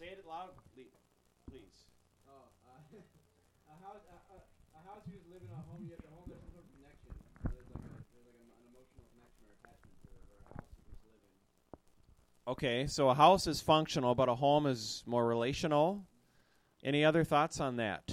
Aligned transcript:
Say 0.00 0.16
it 0.16 0.24
loud, 0.24 0.56
please. 0.72 1.76
Oh, 2.24 2.48
uh, 2.64 2.80
a 3.68 3.76
house, 3.84 4.00
a, 4.08 4.16
a, 4.32 4.40
a 4.40 4.80
house 4.88 5.04
you 5.04 5.12
just 5.12 5.28
live 5.28 5.44
in 5.44 5.52
a 5.52 5.60
home. 5.68 5.84
You 5.84 5.92
have 5.92 6.00
a 6.00 6.14
home. 6.16 6.24
There's 6.24 6.40
some 6.40 6.56
sort 6.56 6.64
of 6.64 6.72
connection. 6.72 7.12
There's 7.52 7.68
like 7.68 7.84
a, 7.84 8.00
there's 8.08 8.24
like 8.24 8.40
an, 8.40 8.48
an 8.48 8.64
emotional 8.72 9.04
connection 9.12 9.44
or 9.44 9.60
attachment 9.60 10.00
to 10.00 10.08
it, 10.16 10.24
or 10.32 10.40
a 10.40 10.56
house 10.56 10.72
you 10.72 10.88
just 10.88 11.04
live 11.04 11.20
in. 11.20 11.36
Okay, 12.48 12.86
so 12.88 13.10
a 13.10 13.14
house 13.14 13.46
is 13.46 13.60
functional, 13.60 14.14
but 14.14 14.30
a 14.30 14.34
home 14.34 14.64
is 14.64 15.04
more 15.04 15.26
relational. 15.26 16.08
Any 16.82 17.04
other 17.04 17.22
thoughts 17.22 17.60
on 17.60 17.76
that? 17.76 18.08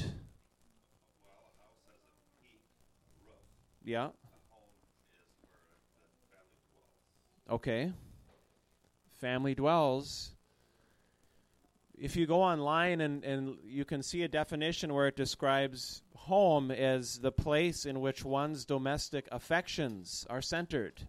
Yeah. 3.86 4.10
Okay. 7.50 7.94
Family 9.22 9.56
dwells. 9.56 10.37
If 12.00 12.16
you 12.16 12.28
go 12.28 12.44
online 12.44 13.02
and, 13.02 13.24
and 13.24 13.58
you 13.66 13.84
can 13.84 14.04
see 14.04 14.22
a 14.22 14.28
definition 14.28 14.94
where 14.94 15.08
it 15.08 15.16
describes 15.16 16.04
home 16.16 16.70
as 16.70 17.18
the 17.20 17.32
place 17.32 17.86
in 17.86 18.02
which 18.02 18.24
one's 18.24 18.66
domestic 18.66 19.28
affections 19.32 20.26
are 20.30 20.42
centered. 20.42 21.08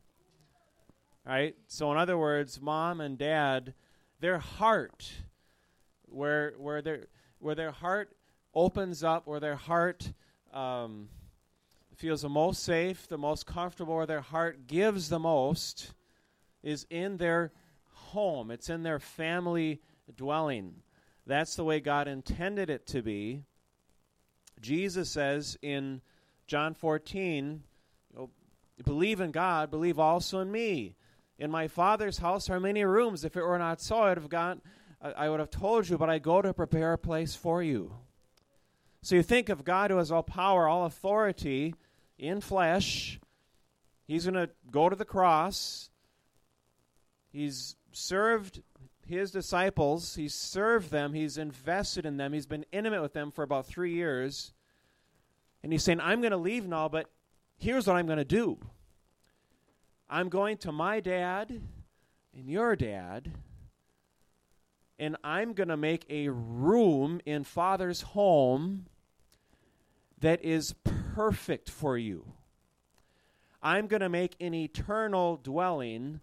Right? 1.26 1.56
So, 1.66 1.92
in 1.92 1.98
other 1.98 2.16
words, 2.16 2.58
mom 2.58 3.02
and 3.02 3.18
dad, 3.18 3.74
their 4.20 4.38
heart, 4.38 5.12
where, 6.06 6.54
where, 6.56 6.80
their, 6.80 7.08
where 7.38 7.54
their 7.54 7.70
heart 7.70 8.16
opens 8.54 9.04
up, 9.04 9.26
where 9.26 9.40
their 9.40 9.56
heart 9.56 10.10
um, 10.54 11.10
feels 11.96 12.22
the 12.22 12.30
most 12.30 12.62
safe, 12.62 13.06
the 13.08 13.18
most 13.18 13.44
comfortable, 13.44 13.94
where 13.94 14.06
their 14.06 14.22
heart 14.22 14.66
gives 14.66 15.10
the 15.10 15.18
most, 15.18 15.92
is 16.62 16.86
in 16.88 17.18
their 17.18 17.52
home. 17.92 18.50
It's 18.50 18.70
in 18.70 18.84
their 18.84 19.00
family 19.00 19.82
dwelling. 20.16 20.76
That's 21.28 21.56
the 21.56 21.64
way 21.64 21.78
God 21.78 22.08
intended 22.08 22.70
it 22.70 22.86
to 22.88 23.02
be. 23.02 23.44
Jesus 24.62 25.10
says 25.10 25.58
in 25.60 26.00
John 26.46 26.72
14, 26.72 27.62
believe 28.82 29.20
in 29.20 29.30
God, 29.30 29.70
believe 29.70 29.98
also 29.98 30.40
in 30.40 30.50
me. 30.50 30.96
In 31.38 31.50
my 31.50 31.68
Father's 31.68 32.18
house 32.18 32.48
are 32.48 32.58
many 32.58 32.82
rooms. 32.82 33.26
If 33.26 33.36
it 33.36 33.42
were 33.42 33.58
not 33.58 33.82
so, 33.82 33.98
I 33.98 34.08
would 34.08 34.16
have 34.16 34.30
gone, 34.30 34.62
I 35.02 35.28
would 35.28 35.38
have 35.38 35.50
told 35.50 35.88
you, 35.88 35.98
but 35.98 36.08
I 36.08 36.18
go 36.18 36.40
to 36.40 36.54
prepare 36.54 36.94
a 36.94 36.98
place 36.98 37.36
for 37.36 37.62
you. 37.62 37.92
So 39.02 39.14
you 39.14 39.22
think 39.22 39.50
of 39.50 39.66
God 39.66 39.90
who 39.90 39.98
has 39.98 40.10
all 40.10 40.22
power, 40.22 40.66
all 40.66 40.86
authority 40.86 41.74
in 42.18 42.40
flesh. 42.40 43.20
He's 44.06 44.24
going 44.24 44.34
to 44.34 44.48
go 44.70 44.88
to 44.88 44.96
the 44.96 45.04
cross. 45.04 45.90
He's 47.30 47.76
served 47.92 48.62
his 49.08 49.30
disciples, 49.30 50.14
he's 50.14 50.34
served 50.34 50.90
them, 50.90 51.14
he's 51.14 51.38
invested 51.38 52.04
in 52.04 52.18
them, 52.18 52.34
he's 52.34 52.46
been 52.46 52.66
intimate 52.72 53.00
with 53.00 53.14
them 53.14 53.30
for 53.30 53.42
about 53.42 53.66
three 53.66 53.94
years. 53.94 54.52
And 55.62 55.72
he's 55.72 55.82
saying, 55.82 56.00
I'm 56.00 56.20
going 56.20 56.32
to 56.32 56.36
leave 56.36 56.68
now, 56.68 56.88
but 56.88 57.10
here's 57.56 57.86
what 57.86 57.96
I'm 57.96 58.06
going 58.06 58.18
to 58.18 58.24
do 58.24 58.58
I'm 60.10 60.28
going 60.28 60.58
to 60.58 60.72
my 60.72 61.00
dad 61.00 61.60
and 62.34 62.48
your 62.48 62.76
dad, 62.76 63.32
and 64.98 65.16
I'm 65.24 65.54
going 65.54 65.68
to 65.68 65.76
make 65.76 66.04
a 66.10 66.28
room 66.28 67.20
in 67.24 67.44
Father's 67.44 68.02
home 68.02 68.86
that 70.20 70.44
is 70.44 70.74
perfect 71.14 71.70
for 71.70 71.96
you. 71.96 72.32
I'm 73.62 73.86
going 73.86 74.00
to 74.00 74.08
make 74.08 74.36
an 74.40 74.54
eternal 74.54 75.38
dwelling 75.42 76.20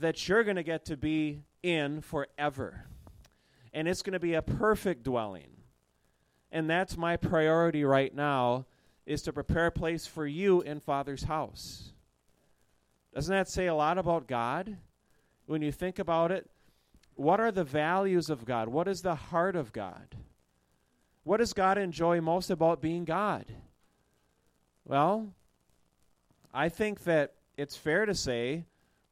that 0.00 0.28
you're 0.28 0.44
going 0.44 0.56
to 0.56 0.62
get 0.62 0.84
to 0.86 0.96
be 0.96 1.42
in 1.62 2.00
forever. 2.00 2.86
And 3.72 3.88
it's 3.88 4.02
going 4.02 4.12
to 4.14 4.20
be 4.20 4.34
a 4.34 4.42
perfect 4.42 5.02
dwelling. 5.02 5.48
And 6.50 6.70
that's 6.70 6.96
my 6.96 7.16
priority 7.16 7.84
right 7.84 8.14
now 8.14 8.66
is 9.04 9.22
to 9.22 9.32
prepare 9.32 9.66
a 9.66 9.72
place 9.72 10.06
for 10.06 10.26
you 10.26 10.60
in 10.62 10.80
Father's 10.80 11.24
house. 11.24 11.92
Doesn't 13.14 13.34
that 13.34 13.48
say 13.48 13.66
a 13.66 13.74
lot 13.74 13.98
about 13.98 14.26
God? 14.26 14.76
When 15.46 15.62
you 15.62 15.72
think 15.72 15.98
about 15.98 16.32
it, 16.32 16.50
what 17.14 17.40
are 17.40 17.52
the 17.52 17.64
values 17.64 18.28
of 18.28 18.44
God? 18.44 18.68
What 18.68 18.88
is 18.88 19.02
the 19.02 19.14
heart 19.14 19.56
of 19.56 19.72
God? 19.72 20.14
What 21.24 21.38
does 21.38 21.52
God 21.52 21.78
enjoy 21.78 22.20
most 22.20 22.50
about 22.50 22.80
being 22.80 23.04
God? 23.04 23.46
Well, 24.84 25.32
I 26.52 26.68
think 26.68 27.04
that 27.04 27.34
it's 27.56 27.76
fair 27.76 28.06
to 28.06 28.14
say 28.14 28.64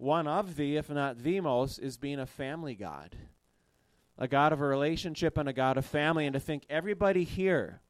one 0.04 0.28
of 0.28 0.56
the, 0.56 0.76
if 0.76 0.91
not 0.91 1.22
the 1.22 1.41
most, 1.41 1.78
is 1.78 1.97
being 1.97 2.20
a 2.20 2.26
family 2.26 2.75
God. 2.75 3.16
A 4.19 4.28
God 4.28 4.53
of 4.53 4.60
a 4.60 4.66
relationship 4.66 5.38
and 5.38 5.48
a 5.48 5.53
God 5.53 5.78
of 5.78 5.87
family. 5.87 6.26
And 6.26 6.34
to 6.34 6.41
think 6.41 6.65
everybody 6.69 7.25
here, 7.25 7.81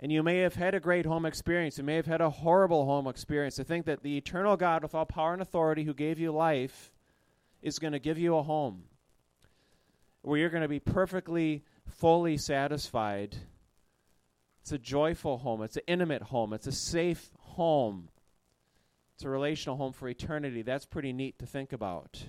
and 0.00 0.10
you 0.10 0.22
may 0.22 0.38
have 0.38 0.54
had 0.54 0.74
a 0.74 0.80
great 0.80 1.06
home 1.06 1.26
experience, 1.26 1.78
you 1.78 1.84
may 1.84 1.96
have 1.96 2.06
had 2.06 2.20
a 2.20 2.30
horrible 2.30 2.86
home 2.86 3.06
experience, 3.06 3.56
to 3.56 3.64
think 3.64 3.86
that 3.86 4.02
the 4.02 4.16
eternal 4.16 4.56
God 4.56 4.82
with 4.82 4.94
all 4.94 5.04
power 5.04 5.32
and 5.32 5.42
authority 5.42 5.84
who 5.84 5.94
gave 5.94 6.18
you 6.18 6.32
life 6.32 6.90
is 7.62 7.78
going 7.78 7.92
to 7.92 7.98
give 7.98 8.18
you 8.18 8.36
a 8.36 8.42
home 8.42 8.84
where 10.22 10.40
you're 10.40 10.50
going 10.50 10.62
to 10.62 10.68
be 10.68 10.80
perfectly, 10.80 11.62
fully 11.86 12.36
satisfied. 12.36 13.36
It's 14.62 14.72
a 14.72 14.78
joyful 14.78 15.38
home, 15.38 15.62
it's 15.62 15.76
an 15.76 15.84
intimate 15.86 16.22
home, 16.22 16.52
it's 16.52 16.66
a 16.66 16.72
safe 16.72 17.30
home 17.38 18.08
it's 19.16 19.24
a 19.24 19.30
relational 19.30 19.78
home 19.78 19.94
for 19.94 20.10
eternity. 20.10 20.60
That's 20.60 20.84
pretty 20.84 21.10
neat 21.10 21.38
to 21.38 21.46
think 21.46 21.72
about. 21.72 22.22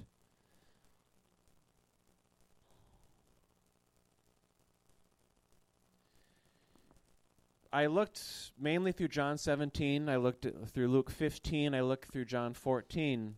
I 7.73 7.87
looked 7.87 8.21
mainly 8.57 8.93
through 8.93 9.09
John 9.09 9.37
17, 9.37 10.07
I 10.07 10.15
looked 10.15 10.47
through 10.67 10.87
Luke 10.87 11.11
15, 11.11 11.75
I 11.75 11.81
looked 11.81 12.09
through 12.09 12.23
John 12.23 12.53
14. 12.53 13.35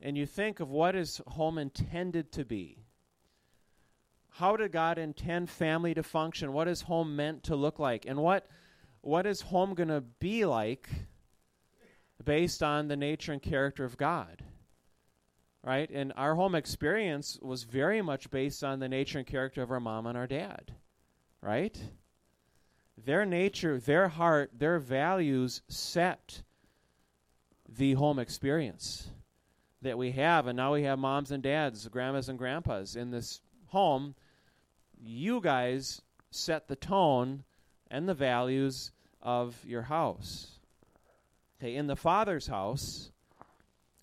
And 0.00 0.16
you 0.16 0.24
think 0.24 0.60
of 0.60 0.70
what 0.70 0.94
is 0.94 1.20
home 1.26 1.58
intended 1.58 2.30
to 2.32 2.44
be. 2.44 2.84
How 4.28 4.56
did 4.56 4.70
God 4.70 4.96
intend 4.96 5.50
family 5.50 5.92
to 5.94 6.04
function? 6.04 6.52
What 6.52 6.68
is 6.68 6.82
home 6.82 7.16
meant 7.16 7.42
to 7.44 7.56
look 7.56 7.80
like? 7.80 8.06
And 8.06 8.20
what 8.20 8.46
what 9.00 9.26
is 9.26 9.40
home 9.40 9.74
going 9.74 9.88
to 9.88 10.02
be 10.02 10.44
like 10.44 10.88
based 12.24 12.62
on 12.62 12.88
the 12.88 12.96
nature 12.96 13.32
and 13.32 13.42
character 13.42 13.84
of 13.84 13.96
God. 13.96 14.44
Right? 15.62 15.90
And 15.90 16.12
our 16.16 16.34
home 16.34 16.54
experience 16.54 17.38
was 17.42 17.64
very 17.64 18.00
much 18.00 18.30
based 18.30 18.64
on 18.64 18.80
the 18.80 18.88
nature 18.88 19.18
and 19.18 19.26
character 19.26 19.62
of 19.62 19.70
our 19.70 19.80
mom 19.80 20.06
and 20.06 20.16
our 20.16 20.26
dad. 20.26 20.74
Right? 21.42 21.78
Their 22.96 23.24
nature, 23.24 23.78
their 23.78 24.08
heart, 24.08 24.52
their 24.56 24.78
values 24.78 25.62
set 25.68 26.42
the 27.68 27.94
home 27.94 28.18
experience 28.18 29.10
that 29.82 29.98
we 29.98 30.12
have. 30.12 30.46
And 30.46 30.56
now 30.56 30.72
we 30.72 30.82
have 30.84 30.98
moms 30.98 31.30
and 31.30 31.42
dads, 31.42 31.86
grandmas 31.88 32.28
and 32.28 32.38
grandpas 32.38 32.96
in 32.96 33.10
this 33.10 33.40
home. 33.66 34.14
You 34.98 35.40
guys 35.40 36.02
set 36.30 36.68
the 36.68 36.76
tone 36.76 37.44
and 37.90 38.08
the 38.08 38.14
values 38.14 38.92
of 39.22 39.56
your 39.64 39.82
house. 39.82 40.59
Okay, 41.60 41.76
in 41.76 41.88
the 41.88 41.96
Father's 41.96 42.46
house, 42.46 43.10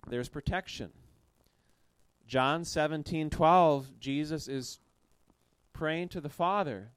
there's 0.08 0.28
protection. 0.28 0.90
John 2.28 2.64
17, 2.64 3.30
12, 3.30 3.98
Jesus 3.98 4.46
is 4.46 4.78
praying 5.72 6.10
to 6.10 6.20
the 6.20 6.28
Father. 6.28 6.90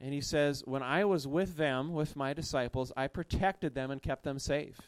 And 0.00 0.12
he 0.12 0.20
says, 0.20 0.62
When 0.66 0.82
I 0.82 1.04
was 1.04 1.28
with 1.28 1.56
them, 1.56 1.92
with 1.92 2.16
my 2.16 2.32
disciples, 2.32 2.92
I 2.96 3.06
protected 3.06 3.74
them 3.74 3.90
and 3.90 4.02
kept 4.02 4.24
them 4.24 4.38
safe. 4.38 4.80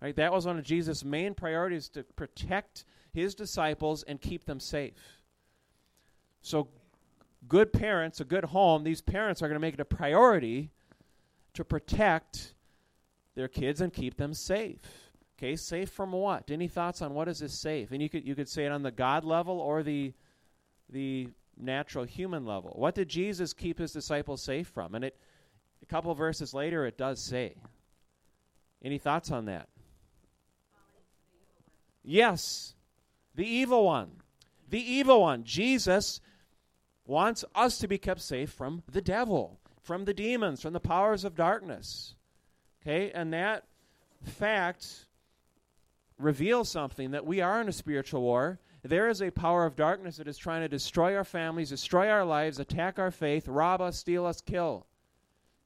Right? 0.00 0.14
That 0.14 0.32
was 0.32 0.46
one 0.46 0.58
of 0.58 0.64
Jesus' 0.64 1.04
main 1.04 1.34
priorities 1.34 1.88
to 1.90 2.04
protect 2.04 2.84
his 3.12 3.34
disciples 3.34 4.04
and 4.04 4.20
keep 4.20 4.44
them 4.44 4.60
safe. 4.60 5.22
So, 6.42 6.68
good 7.48 7.72
parents, 7.72 8.20
a 8.20 8.24
good 8.24 8.44
home, 8.44 8.84
these 8.84 9.00
parents 9.00 9.42
are 9.42 9.48
going 9.48 9.56
to 9.56 9.60
make 9.60 9.74
it 9.74 9.80
a 9.80 9.84
priority 9.84 10.70
to 11.54 11.64
protect 11.64 12.54
their 13.38 13.46
kids 13.46 13.80
and 13.80 13.92
keep 13.92 14.16
them 14.16 14.34
safe. 14.34 14.80
Okay, 15.38 15.54
safe 15.54 15.90
from 15.90 16.10
what? 16.10 16.50
Any 16.50 16.66
thoughts 16.66 17.00
on 17.00 17.14
what 17.14 17.28
is 17.28 17.38
this 17.38 17.56
safe? 17.56 17.92
And 17.92 18.02
you 18.02 18.08
could 18.08 18.26
you 18.26 18.34
could 18.34 18.48
say 18.48 18.66
it 18.66 18.72
on 18.72 18.82
the 18.82 18.90
God 18.90 19.24
level 19.24 19.60
or 19.60 19.84
the 19.84 20.12
the 20.90 21.28
natural 21.56 22.04
human 22.04 22.44
level. 22.44 22.72
What 22.74 22.96
did 22.96 23.08
Jesus 23.08 23.52
keep 23.52 23.78
his 23.78 23.92
disciples 23.92 24.42
safe 24.42 24.66
from? 24.66 24.96
And 24.96 25.04
it 25.04 25.16
a 25.80 25.86
couple 25.86 26.12
verses 26.16 26.52
later 26.52 26.84
it 26.84 26.98
does 26.98 27.22
say. 27.22 27.54
Any 28.82 28.98
thoughts 28.98 29.30
on 29.30 29.44
that? 29.44 29.68
Yes. 32.02 32.74
The 33.36 33.46
evil 33.46 33.84
one. 33.84 34.10
The 34.68 34.80
evil 34.80 35.20
one. 35.20 35.44
Jesus 35.44 36.20
wants 37.06 37.44
us 37.54 37.78
to 37.78 37.86
be 37.86 37.98
kept 37.98 38.20
safe 38.20 38.50
from 38.50 38.82
the 38.90 39.00
devil, 39.00 39.60
from 39.80 40.06
the 40.06 40.14
demons, 40.14 40.60
from 40.60 40.72
the 40.72 40.80
powers 40.80 41.24
of 41.24 41.36
darkness. 41.36 42.16
Okay, 42.88 43.10
and 43.14 43.34
that 43.34 43.64
fact 44.22 45.08
reveals 46.18 46.70
something 46.70 47.10
that 47.10 47.26
we 47.26 47.42
are 47.42 47.60
in 47.60 47.68
a 47.68 47.72
spiritual 47.72 48.22
war 48.22 48.60
There 48.82 49.10
is 49.10 49.20
a 49.20 49.30
power 49.30 49.66
of 49.66 49.76
darkness 49.76 50.16
that 50.16 50.26
is 50.26 50.38
trying 50.38 50.62
to 50.62 50.68
destroy 50.68 51.14
our 51.14 51.24
families, 51.24 51.68
destroy 51.68 52.08
our 52.08 52.24
lives, 52.24 52.58
attack 52.58 52.98
our 52.98 53.10
faith, 53.10 53.46
rob 53.46 53.82
us, 53.82 53.98
steal 53.98 54.24
us, 54.24 54.40
kill. 54.40 54.86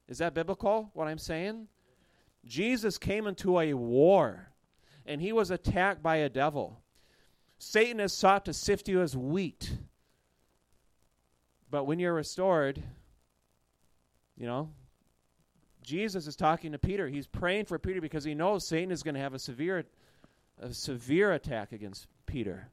Is 0.08 0.18
that 0.18 0.34
biblical, 0.34 0.90
what 0.94 1.06
I'm 1.06 1.18
saying? 1.18 1.68
Jesus 2.44 2.98
came 2.98 3.28
into 3.28 3.60
a 3.60 3.74
war, 3.74 4.48
and 5.06 5.20
he 5.20 5.32
was 5.32 5.52
attacked 5.52 6.02
by 6.02 6.16
a 6.16 6.28
devil. 6.28 6.80
Satan 7.58 8.00
has 8.00 8.12
sought 8.12 8.46
to 8.46 8.52
sift 8.52 8.88
you 8.88 9.00
as 9.00 9.16
wheat. 9.16 9.70
But 11.70 11.84
when 11.84 12.00
you're 12.00 12.14
restored, 12.14 12.82
you 14.36 14.46
know, 14.46 14.70
Jesus 15.82 16.26
is 16.26 16.36
talking 16.36 16.72
to 16.72 16.78
Peter. 16.78 17.08
He's 17.08 17.26
praying 17.26 17.66
for 17.66 17.78
Peter 17.78 18.00
because 18.00 18.24
he 18.24 18.34
knows 18.34 18.66
Satan 18.66 18.90
is 18.90 19.02
going 19.02 19.14
to 19.14 19.20
have 19.20 19.34
a 19.34 19.38
severe 19.38 19.84
a 20.60 20.72
severe 20.72 21.32
attack 21.32 21.72
against 21.72 22.06
Peter. 22.26 22.68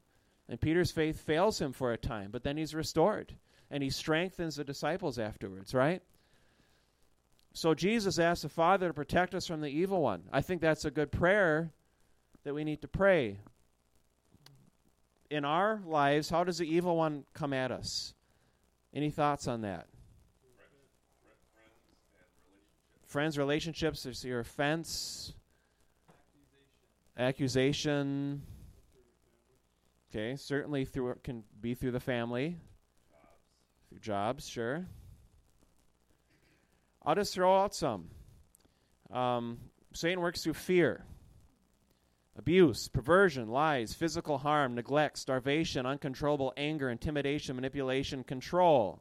And 0.48 0.60
Peter's 0.60 0.90
faith 0.90 1.20
fails 1.20 1.60
him 1.60 1.72
for 1.72 1.92
a 1.92 1.96
time, 1.96 2.30
but 2.30 2.42
then 2.42 2.56
he's 2.56 2.74
restored 2.74 3.34
and 3.70 3.82
he 3.82 3.90
strengthens 3.90 4.56
the 4.56 4.64
disciples 4.64 5.18
afterwards, 5.18 5.74
right? 5.74 6.02
So 7.52 7.74
Jesus 7.74 8.18
asked 8.18 8.42
the 8.42 8.48
Father 8.48 8.88
to 8.88 8.94
protect 8.94 9.34
us 9.34 9.46
from 9.46 9.60
the 9.60 9.68
evil 9.68 10.02
one. 10.02 10.22
I 10.32 10.40
think 10.40 10.60
that's 10.60 10.84
a 10.84 10.90
good 10.90 11.10
prayer 11.10 11.72
that 12.44 12.54
we 12.54 12.64
need 12.64 12.82
to 12.82 12.88
pray. 12.88 13.38
In 15.30 15.44
our 15.44 15.80
lives, 15.86 16.30
how 16.30 16.44
does 16.44 16.58
the 16.58 16.66
evil 16.66 16.96
one 16.96 17.24
come 17.34 17.52
at 17.52 17.70
us? 17.70 18.14
Any 18.92 19.10
thoughts 19.10 19.46
on 19.46 19.62
that? 19.62 19.86
Friends, 23.10 23.36
relationships, 23.36 24.04
there's 24.04 24.24
your 24.24 24.38
offense, 24.38 25.32
accusation. 27.18 28.40
Okay, 30.08 30.36
certainly 30.36 30.84
through 30.84 31.10
it 31.10 31.24
can 31.24 31.42
be 31.60 31.74
through 31.74 31.90
the 31.90 31.98
family, 31.98 32.56
through 33.88 33.98
jobs, 33.98 34.48
sure. 34.48 34.86
I'll 37.04 37.16
just 37.16 37.34
throw 37.34 37.60
out 37.60 37.74
some. 37.74 38.10
Um, 39.10 39.58
Satan 39.92 40.20
works 40.20 40.44
through 40.44 40.54
fear, 40.54 41.04
abuse, 42.38 42.86
perversion, 42.86 43.48
lies, 43.48 43.92
physical 43.92 44.38
harm, 44.38 44.76
neglect, 44.76 45.18
starvation, 45.18 45.84
uncontrollable 45.84 46.52
anger, 46.56 46.88
intimidation, 46.88 47.56
manipulation, 47.56 48.22
control. 48.22 49.00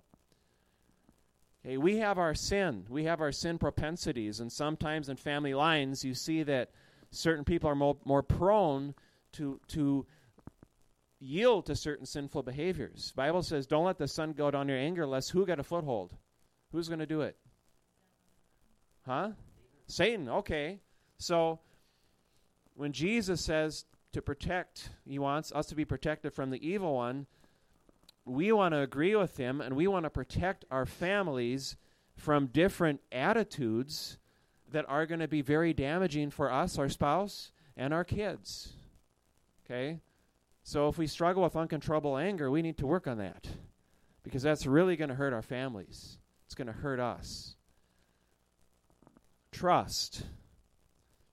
Okay, 1.65 1.77
we 1.77 1.97
have 1.97 2.17
our 2.17 2.33
sin. 2.33 2.85
We 2.89 3.03
have 3.03 3.21
our 3.21 3.31
sin 3.31 3.57
propensities, 3.57 4.39
and 4.39 4.51
sometimes 4.51 5.09
in 5.09 5.17
family 5.17 5.53
lines, 5.53 6.06
you 6.06 6.13
see 6.13 6.44
that 6.44 6.71
certain 7.11 7.44
people 7.44 7.69
are 7.69 7.75
more, 7.75 7.97
more 8.06 8.23
prone 8.23 8.95
to 9.33 9.59
to 9.69 10.06
yield 11.19 11.65
to 11.65 11.75
certain 11.75 12.06
sinful 12.06 12.44
behaviors. 12.44 13.11
Bible 13.13 13.44
says, 13.44 13.67
"Don't 13.67 13.85
let 13.85 13.97
the 13.97 14.07
sun 14.07 14.31
go 14.31 14.50
down 14.50 14.69
your 14.69 14.77
anger, 14.77 15.06
lest 15.06 15.31
who 15.31 15.45
get 15.45 15.59
a 15.59 15.63
foothold? 15.63 16.15
Who's 16.71 16.88
going 16.88 17.00
to 17.00 17.06
do 17.06 17.21
it? 17.21 17.38
Huh? 19.06 19.31
Satan. 19.88 20.29
Okay. 20.29 20.79
So 21.17 21.59
when 22.75 22.94
Jesus 22.94 23.44
says 23.44 23.85
to 24.13 24.21
protect, 24.21 24.91
he 25.06 25.19
wants 25.19 25.51
us 25.51 25.65
to 25.67 25.75
be 25.75 25.83
protected 25.83 26.33
from 26.33 26.51
the 26.51 26.65
evil 26.65 26.95
one. 26.95 27.27
We 28.29 28.51
want 28.51 28.73
to 28.73 28.81
agree 28.81 29.15
with 29.15 29.37
him, 29.37 29.59
and 29.59 29.75
we 29.75 29.87
want 29.87 30.03
to 30.03 30.09
protect 30.09 30.63
our 30.69 30.85
families 30.85 31.75
from 32.15 32.47
different 32.47 33.01
attitudes 33.11 34.19
that 34.71 34.85
are 34.87 35.07
going 35.07 35.19
to 35.19 35.27
be 35.27 35.41
very 35.41 35.73
damaging 35.73 36.29
for 36.29 36.51
us, 36.51 36.77
our 36.77 36.89
spouse, 36.89 37.51
and 37.75 37.91
our 37.91 38.03
kids. 38.03 38.73
Okay? 39.65 39.99
So 40.63 40.87
if 40.89 40.97
we 40.99 41.07
struggle 41.07 41.41
with 41.41 41.55
uncontrollable 41.55 42.17
anger, 42.17 42.51
we 42.51 42.61
need 42.61 42.77
to 42.77 42.85
work 42.85 43.07
on 43.07 43.17
that 43.17 43.47
because 44.21 44.43
that's 44.43 44.67
really 44.67 44.95
going 44.95 45.09
to 45.09 45.15
hurt 45.15 45.33
our 45.33 45.41
families. 45.41 46.19
It's 46.45 46.53
going 46.53 46.67
to 46.67 46.73
hurt 46.73 46.99
us. 46.99 47.55
Trust. 49.51 50.23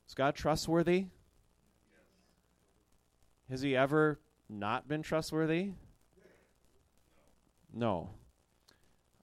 Is 0.09 0.15
God 0.15 0.35
trustworthy? 0.35 1.09
Has 3.51 3.61
he 3.61 3.77
ever 3.77 4.19
not 4.49 4.89
been 4.89 5.03
trustworthy? 5.03 5.73
No. 7.77 8.09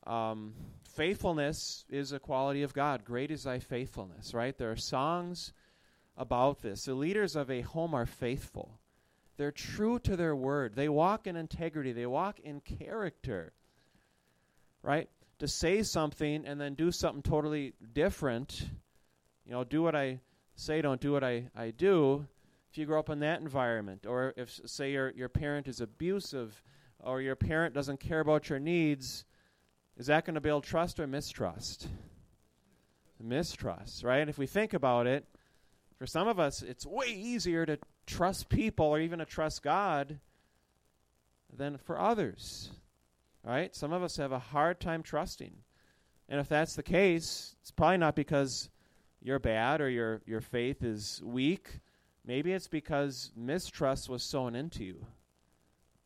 Um, 0.05 0.53
faithfulness 0.95 1.85
is 1.89 2.11
a 2.11 2.19
quality 2.19 2.61
of 2.61 2.73
God. 2.73 3.03
Great 3.03 3.31
is 3.31 3.44
thy 3.44 3.57
faithfulness, 3.57 4.33
right? 4.33 4.55
There 4.55 4.69
are 4.69 4.75
songs 4.75 5.53
about 6.15 6.61
this. 6.61 6.85
The 6.85 6.94
leaders 6.94 7.35
of 7.35 7.50
a 7.50 7.61
home 7.61 7.95
are 7.95 8.05
faithful. 8.05 8.79
They're 9.38 9.51
true 9.51 9.97
to 10.00 10.15
their 10.15 10.35
word. 10.35 10.75
They 10.75 10.88
walk 10.88 11.25
in 11.25 11.35
integrity. 11.35 11.94
They 11.94 12.05
walk 12.05 12.39
in 12.41 12.61
character. 12.61 13.53
Right? 14.83 15.09
To 15.39 15.47
say 15.47 15.81
something 15.81 16.45
and 16.45 16.61
then 16.61 16.75
do 16.75 16.91
something 16.91 17.23
totally 17.23 17.73
different, 17.94 18.69
you 19.45 19.51
know, 19.51 19.63
do 19.63 19.81
what 19.81 19.95
I 19.95 20.19
say, 20.55 20.81
don't 20.81 21.01
do 21.01 21.11
what 21.11 21.23
I, 21.23 21.50
I 21.55 21.71
do. 21.71 22.27
If 22.69 22.77
you 22.77 22.85
grow 22.85 23.00
up 23.00 23.09
in 23.09 23.19
that 23.19 23.41
environment, 23.41 24.05
or 24.05 24.33
if, 24.38 24.59
say, 24.65 24.91
your, 24.91 25.09
your 25.11 25.29
parent 25.29 25.67
is 25.67 25.81
abusive, 25.81 26.61
or 27.03 27.21
your 27.21 27.35
parent 27.35 27.73
doesn't 27.73 28.00
care 28.00 28.19
about 28.19 28.50
your 28.50 28.59
needs, 28.59 29.25
is 29.97 30.07
that 30.07 30.25
going 30.25 30.35
to 30.35 30.41
build 30.41 30.63
trust 30.63 31.00
or 31.00 31.07
mistrust? 31.07 31.88
Mistrust, 33.21 34.03
right? 34.03 34.19
And 34.19 34.29
if 34.29 34.38
we 34.38 34.47
think 34.47 34.73
about 34.73 35.07
it, 35.07 35.25
for 35.97 36.07
some 36.07 36.27
of 36.27 36.39
us, 36.39 36.61
it's 36.61 36.85
way 36.85 37.07
easier 37.07 37.65
to 37.65 37.77
trust 38.05 38.50
people 38.50 38.88
or 38.88 39.00
even 39.00 39.19
to 39.19 39.25
trust 39.25 39.61
God 39.61 40.19
than 41.55 41.77
for 41.77 42.00
others, 42.00 42.71
right? 43.44 43.73
Some 43.75 43.94
of 43.94 44.03
us 44.03 44.17
have 44.17 44.31
a 44.31 44.39
hard 44.39 44.79
time 44.79 45.03
trusting. 45.03 45.53
And 46.27 46.39
if 46.39 46.50
that's 46.50 46.75
the 46.75 46.83
case, 46.83 47.55
it's 47.61 47.71
probably 47.71 47.97
not 47.97 48.15
because 48.15 48.69
you're 49.21 49.39
bad 49.39 49.79
or 49.79 49.89
your, 49.89 50.21
your 50.25 50.41
faith 50.41 50.83
is 50.83 51.21
weak. 51.23 51.79
Maybe 52.25 52.51
it's 52.51 52.67
because 52.67 53.31
mistrust 53.35 54.09
was 54.09 54.23
sown 54.23 54.55
into 54.55 54.83
you. 54.83 55.05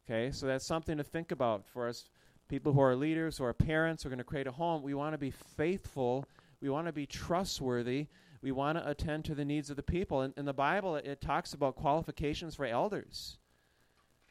Okay, 0.10 0.32
so 0.32 0.48
that's 0.48 0.66
something 0.66 0.98
to 0.98 1.04
think 1.04 1.32
about 1.32 1.66
for 1.68 1.88
us 1.88 2.10
people 2.48 2.74
who 2.74 2.82
are 2.82 2.96
leaders 2.96 3.38
who 3.38 3.44
are 3.44 3.54
parents 3.54 4.04
who 4.04 4.08
are 4.08 4.12
going 4.12 4.18
to 4.20 4.24
create 4.24 4.48
a 4.48 4.52
home, 4.52 4.82
we 4.82 4.94
want 4.94 5.14
to 5.14 5.18
be 5.18 5.32
faithful. 5.32 6.26
We 6.62 6.70
want 6.70 6.88
to 6.88 6.94
be 6.94 7.06
trustworthy. 7.06 8.08
We 8.42 8.52
want 8.52 8.78
to 8.78 8.90
attend 8.90 9.26
to 9.26 9.36
the 9.36 9.46
needs 9.46 9.70
of 9.70 9.76
the 9.76 9.84
people. 9.84 10.22
And 10.22 10.34
in 10.38 10.46
the 10.46 10.54
Bible, 10.54 10.96
it, 10.96 11.06
it 11.06 11.22
talks 11.22 11.54
about 11.54 11.76
qualifications 11.76 12.56
for 12.56 12.66
elders. 12.66 13.38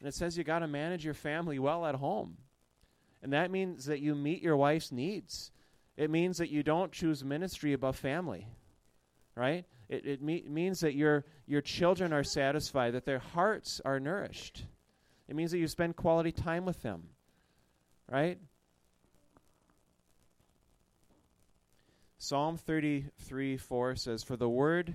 And 0.00 0.09
it 0.09 0.14
says 0.14 0.37
you 0.37 0.45
got 0.45 0.61
to 0.61 0.68
manage 0.68 1.04
your 1.04 1.14
family 1.14 1.59
well 1.59 1.87
at 1.87 1.97
home. 1.97 2.38
And 3.23 3.33
that 3.33 3.50
means 3.50 3.87
that 3.87 4.00
you 4.00 4.14
meet 4.14 4.42
your 4.42 4.56
wife's 4.56 4.92
needs. 4.92 5.50
It 5.97 6.11
means 6.11 6.38
that 6.38 6.50
you 6.50 6.62
don't 6.62 6.92
choose 6.92 7.25
ministry 7.25 7.73
above 7.73 7.97
family. 7.97 8.47
Right? 9.35 9.64
It, 9.88 10.06
it 10.06 10.23
me- 10.23 10.45
means 10.49 10.80
that 10.80 10.95
your, 10.95 11.25
your 11.47 11.61
children 11.61 12.12
are 12.12 12.25
satisfied, 12.25 12.95
that 12.95 13.04
their 13.04 13.18
hearts 13.18 13.80
are 13.85 14.00
nourished. 14.00 14.64
It 15.28 15.37
means 15.37 15.50
that 15.50 15.59
you 15.59 15.68
spend 15.68 15.97
quality 15.97 16.33
time 16.33 16.64
with 16.64 16.83
them 16.83 17.11
right? 18.11 18.38
Psalm 22.18 22.56
33 22.56 23.56
4 23.56 23.97
says, 23.97 24.23
For 24.23 24.37
the 24.37 24.49
word 24.49 24.95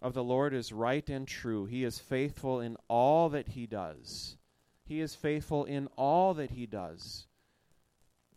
of 0.00 0.14
the 0.14 0.24
Lord 0.24 0.54
is 0.54 0.72
right 0.72 1.08
and 1.08 1.26
true. 1.26 1.66
He 1.66 1.84
is 1.84 1.98
faithful 1.98 2.60
in 2.60 2.76
all 2.88 3.28
that 3.30 3.48
he 3.48 3.66
does. 3.66 4.36
He 4.84 5.00
is 5.00 5.14
faithful 5.14 5.64
in 5.64 5.88
all 5.96 6.34
that 6.34 6.50
he 6.50 6.66
does. 6.66 7.26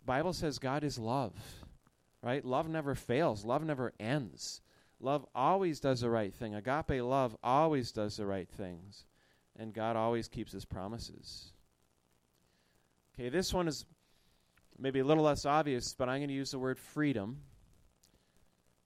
Bible 0.05 0.33
says 0.33 0.60
God 0.60 0.83
is 0.83 1.00
love. 1.00 1.33
Right? 2.22 2.43
Love 2.43 2.69
never 2.69 2.95
fails. 2.95 3.43
Love 3.43 3.65
never 3.65 3.93
ends. 4.00 4.62
Love 5.00 5.25
always 5.36 5.81
does 5.81 6.01
the 6.01 6.10
right 6.10 6.33
thing. 6.33 6.55
Agape 6.55 7.01
love 7.03 7.36
always 7.43 7.91
does 7.91 8.15
the 8.15 8.25
right 8.25 8.50
things. 8.50 9.05
And 9.57 9.74
God 9.74 9.95
always 9.95 10.27
keeps 10.27 10.51
his 10.51 10.65
promises. 10.65 11.53
Okay, 13.13 13.29
this 13.29 13.53
one 13.53 13.67
is 13.67 13.86
maybe 14.77 15.00
a 15.00 15.05
little 15.05 15.24
less 15.24 15.45
obvious, 15.45 15.93
but 15.93 16.10
I'm 16.10 16.19
going 16.19 16.29
to 16.29 16.33
use 16.33 16.51
the 16.51 16.60
word 16.60 16.79
freedom. 16.79 17.41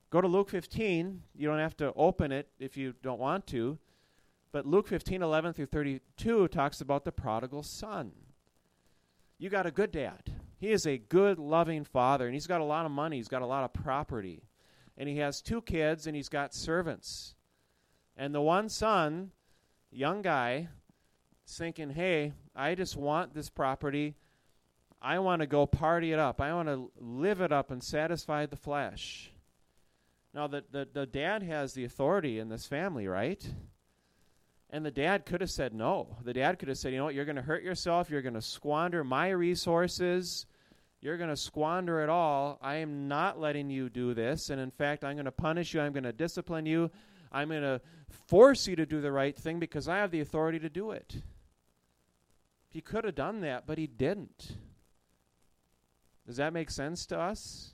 Go 0.09 0.21
to 0.21 0.27
Luke 0.27 0.49
15. 0.49 1.21
You 1.35 1.47
don't 1.47 1.59
have 1.59 1.77
to 1.77 1.93
open 1.95 2.31
it 2.31 2.49
if 2.59 2.77
you 2.77 2.93
don't 3.01 3.19
want 3.19 3.47
to. 3.47 3.77
But 4.51 4.65
Luke 4.65 4.87
15, 4.87 5.21
11 5.21 5.53
through 5.53 5.65
32 5.67 6.47
talks 6.47 6.81
about 6.81 7.05
the 7.05 7.11
prodigal 7.11 7.63
son. 7.63 8.11
You 9.37 9.49
got 9.49 9.65
a 9.65 9.71
good 9.71 9.91
dad. 9.91 10.31
He 10.57 10.71
is 10.71 10.87
a 10.87 10.97
good, 10.97 11.37
loving 11.37 11.83
father, 11.83 12.25
and 12.25 12.33
he's 12.33 12.47
got 12.47 12.61
a 12.61 12.65
lot 12.65 12.85
of 12.85 12.91
money. 12.91 13.17
He's 13.17 13.27
got 13.27 13.43
a 13.43 13.47
lot 13.47 13.63
of 13.63 13.73
property. 13.73 14.43
And 14.97 15.07
he 15.07 15.17
has 15.17 15.41
two 15.41 15.61
kids, 15.61 16.07
and 16.07 16.15
he's 16.15 16.29
got 16.29 16.55
servants. 16.55 17.35
And 18.15 18.33
the 18.33 18.41
one 18.41 18.67
son, 18.69 19.31
young 19.91 20.21
guy, 20.21 20.67
thinking, 21.47 21.89
hey, 21.89 22.33
I 22.55 22.75
just 22.75 22.97
want 22.97 23.33
this 23.33 23.49
property. 23.49 24.15
I 25.01 25.19
want 25.19 25.41
to 25.41 25.47
go 25.47 25.65
party 25.65 26.11
it 26.11 26.19
up. 26.19 26.41
I 26.41 26.53
want 26.53 26.67
to 26.67 26.91
live 26.99 27.41
it 27.41 27.51
up 27.51 27.71
and 27.71 27.83
satisfy 27.83 28.45
the 28.45 28.55
flesh. 28.55 29.31
Now, 30.33 30.47
the, 30.47 30.63
the, 30.71 30.87
the 30.91 31.05
dad 31.05 31.43
has 31.43 31.73
the 31.73 31.85
authority 31.85 32.39
in 32.39 32.49
this 32.49 32.65
family, 32.65 33.07
right? 33.07 33.43
And 34.69 34.85
the 34.85 34.91
dad 34.91 35.25
could 35.25 35.41
have 35.41 35.49
said 35.49 35.73
no. 35.73 36.17
The 36.23 36.33
dad 36.33 36.59
could 36.59 36.67
have 36.67 36.77
said, 36.77 36.91
you 36.91 36.97
know 36.97 37.05
what, 37.05 37.15
you're 37.15 37.25
going 37.25 37.37
to 37.37 37.41
hurt 37.41 37.63
yourself. 37.63 38.09
You're 38.09 38.21
going 38.21 38.33
to 38.33 38.41
squander 38.41 39.03
my 39.03 39.29
resources. 39.29 40.45
You're 40.99 41.17
going 41.17 41.29
to 41.29 41.37
squander 41.37 42.01
it 42.01 42.09
all. 42.09 42.59
I 42.61 42.75
am 42.77 43.07
not 43.07 43.39
letting 43.39 43.69
you 43.69 43.89
do 43.89 44.13
this. 44.13 44.49
And 44.49 44.59
in 44.59 44.71
fact, 44.71 45.03
I'm 45.03 45.15
going 45.15 45.25
to 45.25 45.31
punish 45.31 45.73
you. 45.73 45.79
I'm 45.79 45.93
going 45.93 46.03
to 46.03 46.11
discipline 46.11 46.65
you. 46.65 46.91
I'm 47.31 47.49
going 47.49 47.61
to 47.61 47.81
force 48.27 48.67
you 48.67 48.75
to 48.75 48.85
do 48.85 49.01
the 49.01 49.11
right 49.11 49.35
thing 49.35 49.59
because 49.59 49.87
I 49.87 49.97
have 49.97 50.11
the 50.11 50.21
authority 50.21 50.59
to 50.59 50.69
do 50.69 50.91
it. 50.91 51.21
He 52.69 52.81
could 52.81 53.05
have 53.05 53.15
done 53.15 53.41
that, 53.41 53.65
but 53.65 53.77
he 53.77 53.87
didn't. 53.87 54.57
Does 56.25 56.37
that 56.37 56.53
make 56.53 56.69
sense 56.69 57.05
to 57.07 57.19
us? 57.19 57.73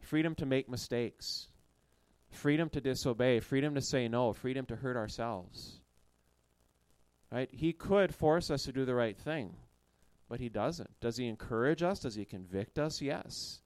Freedom 0.00 0.34
to 0.36 0.46
make 0.46 0.66
mistakes 0.70 1.48
freedom 2.30 2.70
to 2.70 2.80
disobey, 2.80 3.40
freedom 3.40 3.74
to 3.74 3.82
say 3.82 4.08
no, 4.08 4.32
freedom 4.32 4.64
to 4.66 4.76
hurt 4.76 4.96
ourselves. 4.96 5.80
Right? 7.30 7.48
He 7.52 7.74
could 7.74 8.14
force 8.14 8.50
us 8.50 8.62
to 8.62 8.72
do 8.72 8.86
the 8.86 8.94
right 8.94 9.16
thing, 9.18 9.54
but 10.30 10.40
he 10.40 10.48
doesn't. 10.48 10.98
Does 10.98 11.18
he 11.18 11.26
encourage 11.26 11.82
us? 11.82 12.00
Does 12.00 12.14
he 12.14 12.24
convict 12.24 12.78
us? 12.78 13.02
Yes. 13.02 13.60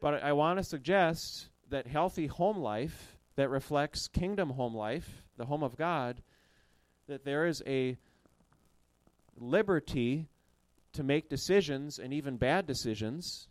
But 0.00 0.22
I 0.22 0.32
want 0.34 0.58
to 0.58 0.64
suggest 0.64 1.48
that 1.70 1.86
healthy 1.86 2.26
home 2.26 2.58
life 2.58 3.16
that 3.36 3.48
reflects 3.48 4.06
kingdom 4.06 4.50
home 4.50 4.74
life, 4.74 5.24
the 5.40 5.46
home 5.46 5.64
of 5.64 5.76
God, 5.76 6.22
that 7.08 7.24
there 7.24 7.46
is 7.46 7.62
a 7.66 7.96
liberty 9.38 10.28
to 10.92 11.02
make 11.02 11.28
decisions 11.28 11.98
and 11.98 12.12
even 12.12 12.36
bad 12.36 12.66
decisions 12.66 13.48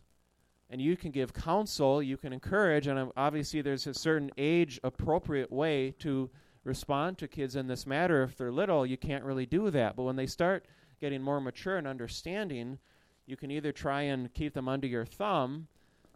and 0.70 0.80
you 0.80 0.96
can 0.96 1.10
give 1.10 1.34
counsel, 1.34 2.00
you 2.00 2.16
can 2.16 2.32
encourage, 2.32 2.86
and 2.86 3.10
obviously 3.16 3.60
there's 3.60 3.88
a 3.88 3.94
certain 3.94 4.30
age 4.38 4.78
appropriate 4.84 5.50
way 5.50 5.92
to 5.98 6.30
respond 6.62 7.18
to 7.18 7.26
kids 7.26 7.56
in 7.56 7.66
this 7.66 7.86
matter. 7.86 8.22
If 8.22 8.36
they're 8.36 8.52
little, 8.52 8.86
you 8.86 8.96
can't 8.96 9.24
really 9.24 9.46
do 9.46 9.70
that. 9.70 9.96
But 9.96 10.04
when 10.04 10.14
they 10.14 10.26
start 10.26 10.66
getting 11.00 11.22
more 11.22 11.40
mature 11.40 11.76
and 11.76 11.88
understanding, 11.88 12.78
you 13.26 13.36
can 13.36 13.50
either 13.50 13.72
try 13.72 14.02
and 14.02 14.32
keep 14.32 14.54
them 14.54 14.68
under 14.68 14.86
your 14.86 15.04
thumb 15.04 15.66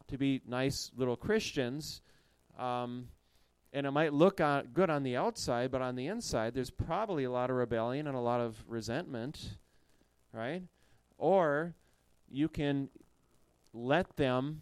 to 0.07 0.17
be 0.17 0.41
nice 0.47 0.93
little 0.97 1.17
Christians, 1.17 2.01
um, 2.57 3.09
and 3.75 3.87
it 3.89 3.91
might 3.91 4.13
look 4.13 4.41
on, 4.41 4.69
good 4.73 4.89
on 4.89 5.03
the 5.03 5.17
outside, 5.17 5.73
but 5.73 5.83
on 5.83 5.97
the 5.97 6.07
inside, 6.07 6.55
there's 6.55 6.71
probably 6.71 7.25
a 7.25 7.31
lot 7.31 7.51
of 7.51 7.57
rebellion 7.57 8.07
and 8.07 8.17
a 8.17 8.21
lot 8.21 8.41
of 8.41 8.57
resentment, 8.69 9.57
right? 10.33 10.63
Or 11.19 11.75
you 12.31 12.49
can 12.49 12.89
let 13.73 14.17
them 14.17 14.61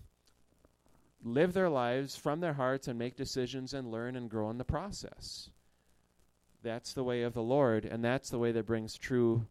live 1.22 1.52
their 1.52 1.68
lives 1.68 2.16
from 2.16 2.40
their 2.40 2.54
hearts 2.54 2.88
and 2.88 2.98
make 2.98 3.14
decisions 3.14 3.74
and 3.74 3.90
learn 3.92 4.16
and 4.16 4.30
grow 4.30 4.48
in 4.48 4.56
the 4.56 4.64
process. 4.64 5.50
That's 6.62 6.94
the 6.94 7.04
way 7.04 7.22
of 7.22 7.34
the 7.34 7.42
Lord, 7.42 7.84
and 7.84 8.02
that's 8.02 8.30
the 8.30 8.38
way 8.38 8.50
that 8.52 8.66
brings 8.66 8.96
true 8.96 9.46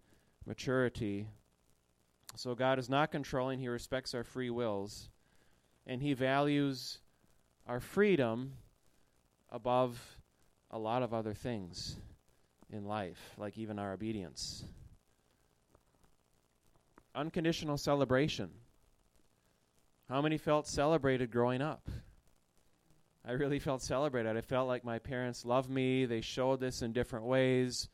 maturity. 0.47 1.27
So 2.35 2.55
God 2.55 2.79
is 2.79 2.89
not 2.89 3.11
controlling, 3.11 3.59
He 3.59 3.67
respects 3.67 4.15
our 4.15 4.23
free 4.23 4.49
wills, 4.49 5.09
and 5.85 6.01
He 6.01 6.13
values 6.13 6.97
our 7.67 7.79
freedom 7.79 8.53
above 9.51 9.99
a 10.69 10.77
lot 10.79 11.03
of 11.03 11.13
other 11.13 11.33
things 11.33 11.97
in 12.71 12.85
life, 12.85 13.33
like 13.37 13.57
even 13.57 13.79
our 13.79 13.93
obedience. 13.93 14.63
Unconditional 17.13 17.77
celebration. 17.77 18.49
How 20.09 20.21
many 20.21 20.37
felt 20.37 20.67
celebrated 20.67 21.31
growing 21.31 21.61
up? 21.61 21.89
I 23.25 23.33
really 23.33 23.59
felt 23.59 23.83
celebrated. 23.83 24.35
I 24.35 24.41
felt 24.41 24.67
like 24.67 24.83
my 24.83 24.97
parents 24.97 25.45
loved 25.45 25.69
me. 25.69 26.05
They 26.05 26.21
showed 26.21 26.59
this 26.59 26.81
in 26.81 26.91
different 26.91 27.25
ways. 27.25 27.87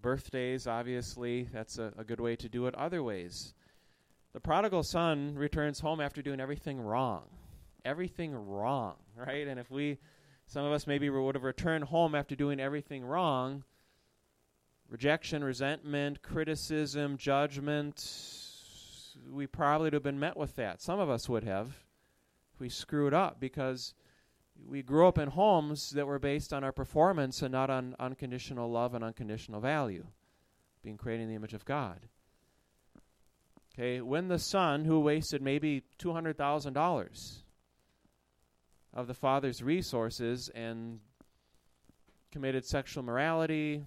Birthdays, 0.00 0.66
obviously, 0.66 1.48
that's 1.52 1.78
a, 1.78 1.92
a 1.98 2.04
good 2.04 2.20
way 2.20 2.36
to 2.36 2.48
do 2.48 2.66
it. 2.66 2.74
Other 2.76 3.02
ways. 3.02 3.54
The 4.32 4.40
prodigal 4.40 4.84
son 4.84 5.34
returns 5.34 5.80
home 5.80 6.00
after 6.00 6.22
doing 6.22 6.40
everything 6.40 6.80
wrong. 6.80 7.24
Everything 7.84 8.34
wrong, 8.34 8.94
right? 9.16 9.48
And 9.48 9.58
if 9.58 9.70
we, 9.70 9.98
some 10.46 10.64
of 10.64 10.72
us 10.72 10.86
maybe 10.86 11.10
would 11.10 11.34
have 11.34 11.44
returned 11.44 11.84
home 11.84 12.14
after 12.14 12.36
doing 12.36 12.60
everything 12.60 13.04
wrong, 13.04 13.64
rejection, 14.88 15.42
resentment, 15.42 16.22
criticism, 16.22 17.16
judgment, 17.16 18.04
we 19.30 19.46
probably 19.46 19.86
would 19.86 19.92
have 19.92 20.02
been 20.02 20.20
met 20.20 20.36
with 20.36 20.56
that. 20.56 20.80
Some 20.80 21.00
of 21.00 21.10
us 21.10 21.28
would 21.28 21.44
have 21.44 21.86
we 22.58 22.68
screwed 22.68 23.14
up 23.14 23.40
because 23.40 23.94
we 24.66 24.82
grew 24.82 25.06
up 25.06 25.18
in 25.18 25.28
homes 25.28 25.90
that 25.90 26.06
were 26.06 26.18
based 26.18 26.52
on 26.52 26.64
our 26.64 26.72
performance 26.72 27.42
and 27.42 27.52
not 27.52 27.70
on 27.70 27.94
unconditional 27.98 28.70
love 28.70 28.94
and 28.94 29.04
unconditional 29.04 29.60
value, 29.60 30.06
being 30.82 30.96
created 30.96 31.24
in 31.24 31.28
the 31.28 31.34
image 31.34 31.54
of 31.54 31.64
God. 31.64 32.08
Okay, 33.74 34.00
when 34.00 34.28
the 34.28 34.38
son 34.38 34.86
who 34.86 35.00
wasted 35.00 35.42
maybe 35.42 35.82
$200,000 35.98 37.42
of 38.96 39.06
the 39.06 39.14
father's 39.14 39.62
resources 39.62 40.50
and 40.54 40.98
committed 42.32 42.64
sexual 42.64 43.04
morality, 43.04 43.84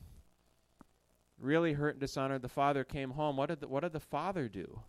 really 1.39 1.73
hurt 1.73 1.95
and 1.95 1.99
dishonored 1.99 2.43
the 2.43 2.47
father, 2.47 2.83
came 2.83 3.09
home, 3.09 3.35
what 3.35 3.49
did 3.49 3.59
the, 3.59 3.67
what 3.67 3.81
did 3.81 3.91
the 3.91 3.99
father 3.99 4.47
do? 4.47 4.79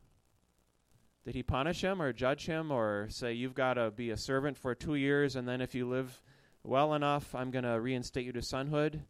Did 1.25 1.35
he 1.35 1.43
punish 1.43 1.83
him 1.83 2.03
or 2.03 2.12
judge 2.12 2.45
him 2.45 2.71
or 2.71 3.07
say, 3.09 3.33
you've 3.33 3.55
got 3.55 3.75
to 3.75 3.91
be 3.91 4.11
a 4.11 4.17
servant 4.17 4.59
for 4.59 4.75
two 4.75 4.95
years 4.95 5.37
and 5.37 5.49
then 5.49 5.62
if 5.62 5.75
you 5.75 5.89
live 5.89 6.21
well 6.62 6.93
enough, 6.93 7.35
I'm 7.35 7.50
going 7.50 7.65
to 7.65 7.81
reinstate 7.81 8.27
you 8.27 8.33
to 8.33 8.41
sonhood? 8.41 9.00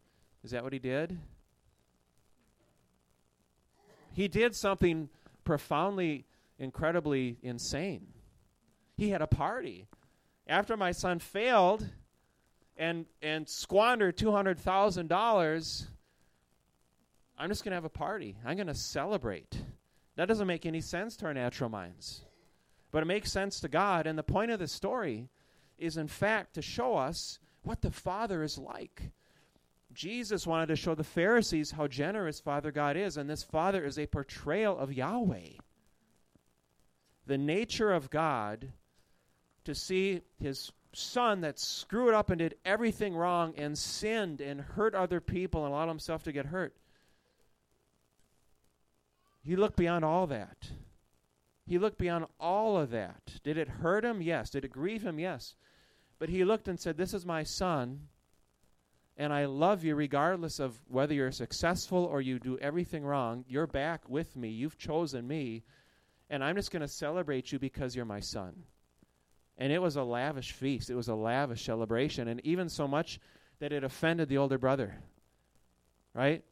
Is 0.45 0.51
that 0.51 0.63
what 0.63 0.71
he 0.71 0.79
did? 0.79 1.19
He 4.13 4.29
did 4.29 4.55
something 4.55 5.09
profoundly, 5.43 6.25
incredibly 6.57 7.37
insane. 7.41 8.07
He 8.95 9.09
had 9.09 9.21
a 9.21 9.27
party. 9.27 9.87
After 10.51 10.75
my 10.75 10.91
son 10.91 11.19
failed 11.19 11.87
and, 12.75 13.05
and 13.21 13.47
squandered 13.47 14.17
$200,000, 14.17 15.87
I'm 17.37 17.49
just 17.49 17.63
going 17.63 17.71
to 17.71 17.75
have 17.75 17.85
a 17.85 17.89
party. 17.89 18.35
I'm 18.45 18.57
going 18.57 18.67
to 18.67 18.75
celebrate. 18.75 19.55
That 20.17 20.27
doesn't 20.27 20.47
make 20.47 20.65
any 20.65 20.81
sense 20.81 21.15
to 21.15 21.27
our 21.27 21.33
natural 21.33 21.69
minds. 21.69 22.25
But 22.91 23.01
it 23.01 23.05
makes 23.05 23.31
sense 23.31 23.61
to 23.61 23.69
God. 23.69 24.05
And 24.05 24.19
the 24.19 24.23
point 24.23 24.51
of 24.51 24.59
the 24.59 24.67
story 24.67 25.29
is, 25.77 25.95
in 25.95 26.09
fact, 26.09 26.55
to 26.55 26.61
show 26.61 26.97
us 26.97 27.39
what 27.63 27.79
the 27.79 27.89
Father 27.89 28.43
is 28.43 28.57
like. 28.57 29.03
Jesus 29.93 30.45
wanted 30.45 30.67
to 30.67 30.75
show 30.75 30.95
the 30.95 31.05
Pharisees 31.05 31.71
how 31.71 31.87
generous 31.87 32.41
Father 32.41 32.73
God 32.73 32.97
is, 32.97 33.15
and 33.15 33.29
this 33.29 33.41
Father 33.41 33.85
is 33.85 33.97
a 33.97 34.05
portrayal 34.05 34.77
of 34.77 34.91
Yahweh. 34.91 35.59
The 37.25 37.37
nature 37.37 37.93
of 37.93 38.09
God 38.09 38.73
to 39.65 39.75
see 39.75 40.21
his 40.39 40.71
son 40.93 41.41
that 41.41 41.59
screwed 41.59 42.13
up 42.13 42.29
and 42.29 42.39
did 42.39 42.55
everything 42.65 43.15
wrong 43.15 43.53
and 43.57 43.77
sinned 43.77 44.41
and 44.41 44.61
hurt 44.61 44.93
other 44.93 45.21
people 45.21 45.65
and 45.65 45.73
allowed 45.73 45.87
himself 45.87 46.23
to 46.23 46.31
get 46.31 46.47
hurt. 46.47 46.75
He 49.43 49.55
looked 49.55 49.77
beyond 49.77 50.05
all 50.05 50.27
that. 50.27 50.69
He 51.65 51.77
looked 51.77 51.97
beyond 51.97 52.25
all 52.39 52.77
of 52.77 52.91
that. 52.91 53.39
Did 53.43 53.57
it 53.57 53.67
hurt 53.67 54.03
him? 54.03 54.21
Yes. 54.21 54.49
Did 54.49 54.65
it 54.65 54.71
grieve 54.71 55.03
him? 55.03 55.19
Yes. 55.19 55.55
But 56.19 56.29
he 56.29 56.43
looked 56.43 56.67
and 56.67 56.79
said, 56.79 56.97
This 56.97 57.13
is 57.13 57.25
my 57.25 57.43
son, 57.43 58.07
and 59.17 59.33
I 59.33 59.45
love 59.45 59.83
you 59.83 59.95
regardless 59.95 60.59
of 60.59 60.79
whether 60.87 61.13
you're 61.13 61.31
successful 61.31 62.03
or 62.03 62.21
you 62.21 62.39
do 62.39 62.59
everything 62.59 63.03
wrong. 63.03 63.45
You're 63.47 63.67
back 63.67 64.07
with 64.07 64.35
me. 64.35 64.49
You've 64.49 64.77
chosen 64.77 65.27
me, 65.27 65.63
and 66.29 66.43
I'm 66.43 66.55
just 66.55 66.71
going 66.71 66.81
to 66.81 66.87
celebrate 66.87 67.51
you 67.51 67.57
because 67.57 67.95
you're 67.95 68.05
my 68.05 68.19
son. 68.19 68.63
And 69.61 69.71
it 69.71 69.79
was 69.79 69.95
a 69.95 70.01
lavish 70.01 70.53
feast, 70.53 70.89
it 70.89 70.95
was 70.95 71.07
a 71.07 71.13
lavish 71.13 71.63
celebration, 71.63 72.27
and 72.27 72.43
even 72.43 72.67
so 72.67 72.87
much 72.87 73.19
that 73.59 73.71
it 73.71 73.83
offended 73.83 74.27
the 74.27 74.39
older 74.39 74.57
brother. 74.57 74.95
Right? 76.15 76.43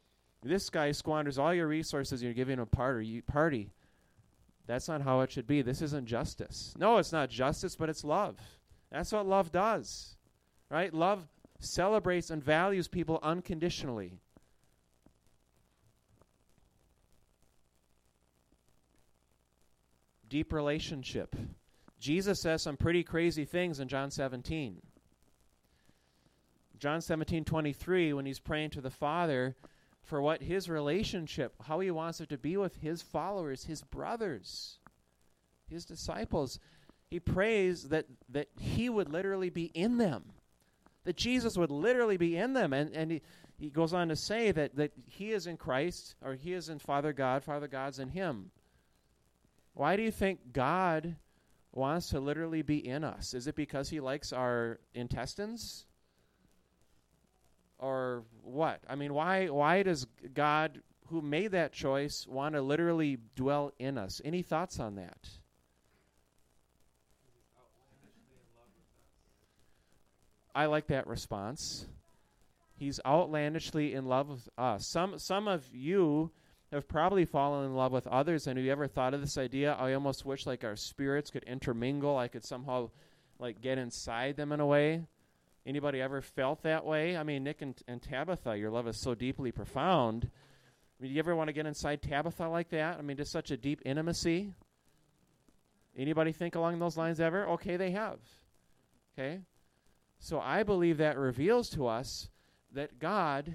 This 0.43 0.69
guy 0.69 0.91
squanders 0.91 1.39
all 1.39 1.51
your 1.51 1.65
resources, 1.65 2.21
you're 2.21 2.33
giving 2.33 2.53
him 2.53 2.59
a 2.59 2.65
party. 2.67 3.21
party. 3.21 3.71
That's 4.67 4.87
not 4.87 5.01
how 5.01 5.21
it 5.21 5.31
should 5.31 5.47
be. 5.47 5.63
This 5.63 5.81
isn't 5.81 6.05
justice. 6.05 6.75
No, 6.77 6.99
it's 6.99 7.11
not 7.11 7.31
justice, 7.31 7.75
but 7.75 7.89
it's 7.89 8.03
love. 8.03 8.37
That's 8.91 9.11
what 9.11 9.25
love 9.25 9.51
does. 9.51 10.15
Right? 10.69 10.93
Love 10.93 11.27
celebrates 11.59 12.29
and 12.29 12.43
values 12.43 12.87
people 12.87 13.19
unconditionally. 13.23 14.19
Deep 20.29 20.53
relationship. 20.53 21.35
Jesus 21.99 22.39
says 22.39 22.61
some 22.61 22.77
pretty 22.77 23.03
crazy 23.03 23.45
things 23.45 23.79
in 23.79 23.87
John 23.87 24.09
17. 24.09 24.81
John 26.79 27.01
17, 27.01 27.43
23, 27.43 28.13
when 28.13 28.25
he's 28.25 28.39
praying 28.39 28.69
to 28.71 28.81
the 28.81 28.89
Father 28.89 29.55
for 30.01 30.21
what 30.21 30.41
his 30.41 30.69
relationship, 30.69 31.53
how 31.61 31.81
he 31.81 31.91
wants 31.91 32.21
it 32.21 32.29
to 32.29 32.37
be 32.37 32.55
with 32.55 32.77
his 32.77 33.01
followers, 33.01 33.65
his 33.65 33.83
brothers, 33.83 34.79
his 35.69 35.83
disciples, 35.83 36.59
he 37.09 37.19
prays 37.19 37.89
that, 37.89 38.05
that 38.29 38.47
he 38.57 38.87
would 38.87 39.09
literally 39.09 39.49
be 39.49 39.65
in 39.65 39.97
them, 39.97 40.23
that 41.03 41.17
Jesus 41.17 41.57
would 41.57 41.71
literally 41.71 42.17
be 42.17 42.37
in 42.37 42.53
them. 42.53 42.71
And, 42.71 42.95
and 42.95 43.11
he, 43.11 43.21
he 43.57 43.69
goes 43.69 43.93
on 43.93 44.07
to 44.07 44.15
say 44.15 44.51
that, 44.51 44.75
that 44.77 44.93
he 45.05 45.31
is 45.31 45.47
in 45.47 45.57
Christ, 45.57 46.15
or 46.23 46.35
he 46.35 46.53
is 46.53 46.69
in 46.69 46.79
Father 46.79 47.11
God, 47.11 47.43
Father 47.43 47.67
God's 47.67 47.99
in 47.99 48.09
him. 48.09 48.51
Why 49.73 49.97
do 49.97 50.03
you 50.03 50.11
think 50.11 50.53
God 50.53 51.17
wants 51.71 52.09
to 52.09 52.19
literally 52.19 52.61
be 52.61 52.85
in 52.85 53.03
us? 53.03 53.33
Is 53.33 53.47
it 53.47 53.55
because 53.55 53.89
he 53.89 53.99
likes 53.99 54.33
our 54.33 54.79
intestines? 54.93 55.85
Or 57.77 58.23
what? 58.43 58.81
I 58.89 58.95
mean, 58.95 59.13
why 59.13 59.47
why 59.47 59.83
does 59.83 60.05
God 60.33 60.81
who 61.07 61.21
made 61.21 61.51
that 61.51 61.71
choice 61.71 62.27
want 62.27 62.55
to 62.55 62.61
literally 62.61 63.17
dwell 63.35 63.71
in 63.79 63.97
us? 63.97 64.21
Any 64.25 64.41
thoughts 64.41 64.79
on 64.79 64.95
that? 64.95 65.29
I 70.53 70.65
like 70.65 70.87
that 70.87 71.07
response. 71.07 71.87
He's 72.75 72.99
outlandishly 73.05 73.93
in 73.93 74.05
love 74.05 74.29
with 74.29 74.49
us. 74.57 74.87
Some 74.87 75.19
some 75.19 75.47
of 75.47 75.63
you 75.73 76.31
have 76.71 76.87
probably 76.87 77.25
fallen 77.25 77.65
in 77.65 77.75
love 77.75 77.91
with 77.91 78.07
others. 78.07 78.47
And 78.47 78.57
have 78.57 78.65
you 78.65 78.71
ever 78.71 78.87
thought 78.87 79.13
of 79.13 79.21
this 79.21 79.37
idea? 79.37 79.73
I 79.73 79.93
almost 79.93 80.25
wish 80.25 80.45
like 80.45 80.63
our 80.63 80.75
spirits 80.75 81.31
could 81.31 81.43
intermingle. 81.43 82.17
I 82.17 82.27
could 82.27 82.43
somehow 82.43 82.91
like 83.39 83.61
get 83.61 83.77
inside 83.77 84.35
them 84.35 84.51
in 84.51 84.59
a 84.59 84.65
way. 84.65 85.03
Anybody 85.65 86.01
ever 86.01 86.21
felt 86.21 86.63
that 86.63 86.85
way? 86.85 87.17
I 87.17 87.23
mean 87.23 87.43
nick 87.43 87.61
and, 87.61 87.75
and 87.87 88.01
tabitha 88.01 88.57
your 88.57 88.69
love 88.69 88.87
is 88.87 88.97
so 88.97 89.15
deeply 89.15 89.51
profound. 89.51 90.29
I 90.99 91.03
mean, 91.03 91.11
do 91.11 91.15
you 91.15 91.19
ever 91.19 91.35
want 91.35 91.47
to 91.47 91.53
get 91.53 91.65
inside 91.65 92.01
tabitha 92.01 92.47
like 92.47 92.69
that? 92.69 92.97
I 92.97 93.01
mean 93.01 93.17
just 93.17 93.31
such 93.31 93.51
a 93.51 93.57
deep 93.57 93.81
intimacy. 93.85 94.53
Anybody 95.97 96.31
think 96.31 96.55
along 96.55 96.79
those 96.79 96.97
lines 96.97 97.19
ever? 97.19 97.47
Okay 97.47 97.77
they 97.77 97.91
have. 97.91 98.19
Okay? 99.17 99.39
So 100.19 100.39
i 100.39 100.63
believe 100.63 100.97
that 100.97 101.17
reveals 101.17 101.69
to 101.71 101.87
us 101.87 102.29
that 102.73 102.99
god 102.99 103.53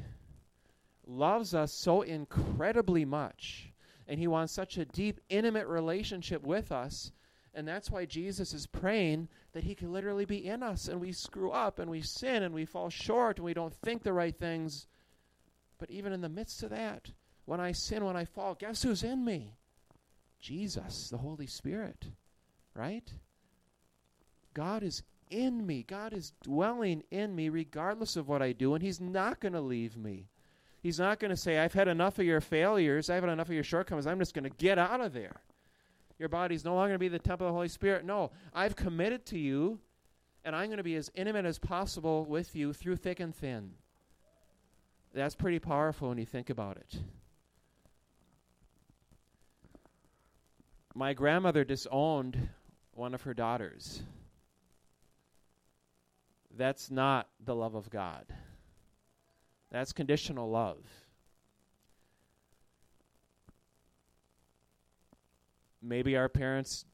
loves 1.06 1.54
us 1.54 1.72
so 1.72 2.02
incredibly 2.02 3.04
much, 3.04 3.72
and 4.08 4.18
He 4.18 4.26
wants 4.26 4.52
such 4.52 4.78
a 4.78 4.84
deep, 4.84 5.20
intimate 5.28 5.66
relationship 5.66 6.42
with 6.42 6.72
us. 6.72 7.12
And 7.56 7.68
that's 7.68 7.90
why 7.90 8.04
Jesus 8.04 8.52
is 8.52 8.66
praying 8.66 9.28
that 9.52 9.64
He 9.64 9.74
can 9.74 9.92
literally 9.92 10.24
be 10.24 10.46
in 10.46 10.62
us, 10.62 10.88
and 10.88 11.00
we 11.00 11.12
screw 11.12 11.50
up, 11.50 11.78
and 11.78 11.90
we 11.90 12.02
sin, 12.02 12.42
and 12.42 12.54
we 12.54 12.64
fall 12.64 12.90
short, 12.90 13.38
and 13.38 13.44
we 13.44 13.54
don't 13.54 13.74
think 13.74 14.02
the 14.02 14.12
right 14.12 14.36
things. 14.36 14.86
But 15.78 15.90
even 15.90 16.12
in 16.12 16.20
the 16.20 16.28
midst 16.28 16.62
of 16.62 16.70
that, 16.70 17.10
when 17.44 17.60
I 17.60 17.72
sin, 17.72 18.04
when 18.04 18.16
I 18.16 18.24
fall, 18.24 18.54
guess 18.54 18.82
who's 18.82 19.02
in 19.02 19.24
me? 19.24 19.56
Jesus, 20.40 21.10
the 21.10 21.18
Holy 21.18 21.46
Spirit, 21.46 22.08
right? 22.74 23.12
God 24.52 24.82
is 24.82 25.02
in 25.30 25.66
me. 25.66 25.82
God 25.82 26.12
is 26.12 26.32
dwelling 26.42 27.02
in 27.10 27.34
me 27.34 27.48
regardless 27.48 28.16
of 28.16 28.28
what 28.28 28.42
I 28.42 28.52
do, 28.52 28.74
and 28.74 28.82
He's 28.82 29.00
not 29.00 29.40
going 29.40 29.52
to 29.52 29.60
leave 29.60 29.96
me. 29.96 30.28
He's 30.84 30.98
not 30.98 31.18
going 31.18 31.30
to 31.30 31.36
say, 31.36 31.58
I've 31.58 31.72
had 31.72 31.88
enough 31.88 32.18
of 32.18 32.26
your 32.26 32.42
failures, 32.42 33.08
I've 33.08 33.22
had 33.22 33.32
enough 33.32 33.48
of 33.48 33.54
your 33.54 33.64
shortcomings, 33.64 34.06
I'm 34.06 34.18
just 34.18 34.34
going 34.34 34.44
to 34.44 34.50
get 34.50 34.78
out 34.78 35.00
of 35.00 35.14
there. 35.14 35.40
Your 36.18 36.28
body's 36.28 36.62
no 36.62 36.74
longer 36.74 36.88
going 36.88 36.96
to 36.96 36.98
be 36.98 37.08
the 37.08 37.18
temple 37.18 37.46
of 37.46 37.52
the 37.52 37.56
Holy 37.56 37.68
Spirit. 37.68 38.04
No, 38.04 38.32
I've 38.52 38.76
committed 38.76 39.24
to 39.26 39.38
you, 39.38 39.78
and 40.44 40.54
I'm 40.54 40.66
going 40.66 40.76
to 40.76 40.82
be 40.82 40.96
as 40.96 41.10
intimate 41.14 41.46
as 41.46 41.58
possible 41.58 42.26
with 42.26 42.54
you 42.54 42.74
through 42.74 42.96
thick 42.96 43.18
and 43.18 43.34
thin. 43.34 43.70
That's 45.14 45.34
pretty 45.34 45.58
powerful 45.58 46.10
when 46.10 46.18
you 46.18 46.26
think 46.26 46.50
about 46.50 46.76
it. 46.76 46.98
My 50.94 51.14
grandmother 51.14 51.64
disowned 51.64 52.50
one 52.92 53.14
of 53.14 53.22
her 53.22 53.32
daughters. 53.32 54.02
That's 56.54 56.90
not 56.90 57.26
the 57.42 57.54
love 57.54 57.74
of 57.74 57.88
God. 57.88 58.26
That's 59.74 59.92
conditional 59.92 60.48
love. 60.48 60.78
Maybe 65.82 66.16
our 66.16 66.28
parents 66.28 66.84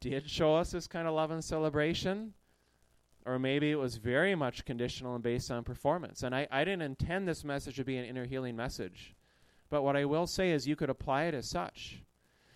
did 0.00 0.30
show 0.30 0.56
us 0.56 0.70
this 0.70 0.86
kind 0.86 1.06
of 1.06 1.12
love 1.12 1.32
and 1.32 1.44
celebration, 1.44 2.32
or 3.26 3.38
maybe 3.38 3.70
it 3.70 3.78
was 3.78 3.96
very 3.96 4.34
much 4.34 4.64
conditional 4.64 5.14
and 5.14 5.22
based 5.22 5.50
on 5.50 5.64
performance. 5.64 6.22
And 6.22 6.34
I, 6.34 6.48
I 6.50 6.64
didn't 6.64 6.80
intend 6.80 7.28
this 7.28 7.44
message 7.44 7.76
to 7.76 7.84
be 7.84 7.98
an 7.98 8.06
inner 8.06 8.24
healing 8.24 8.56
message. 8.56 9.14
But 9.68 9.82
what 9.82 9.94
I 9.94 10.06
will 10.06 10.26
say 10.26 10.52
is 10.52 10.66
you 10.66 10.76
could 10.76 10.88
apply 10.88 11.24
it 11.24 11.34
as 11.34 11.46
such. 11.46 12.00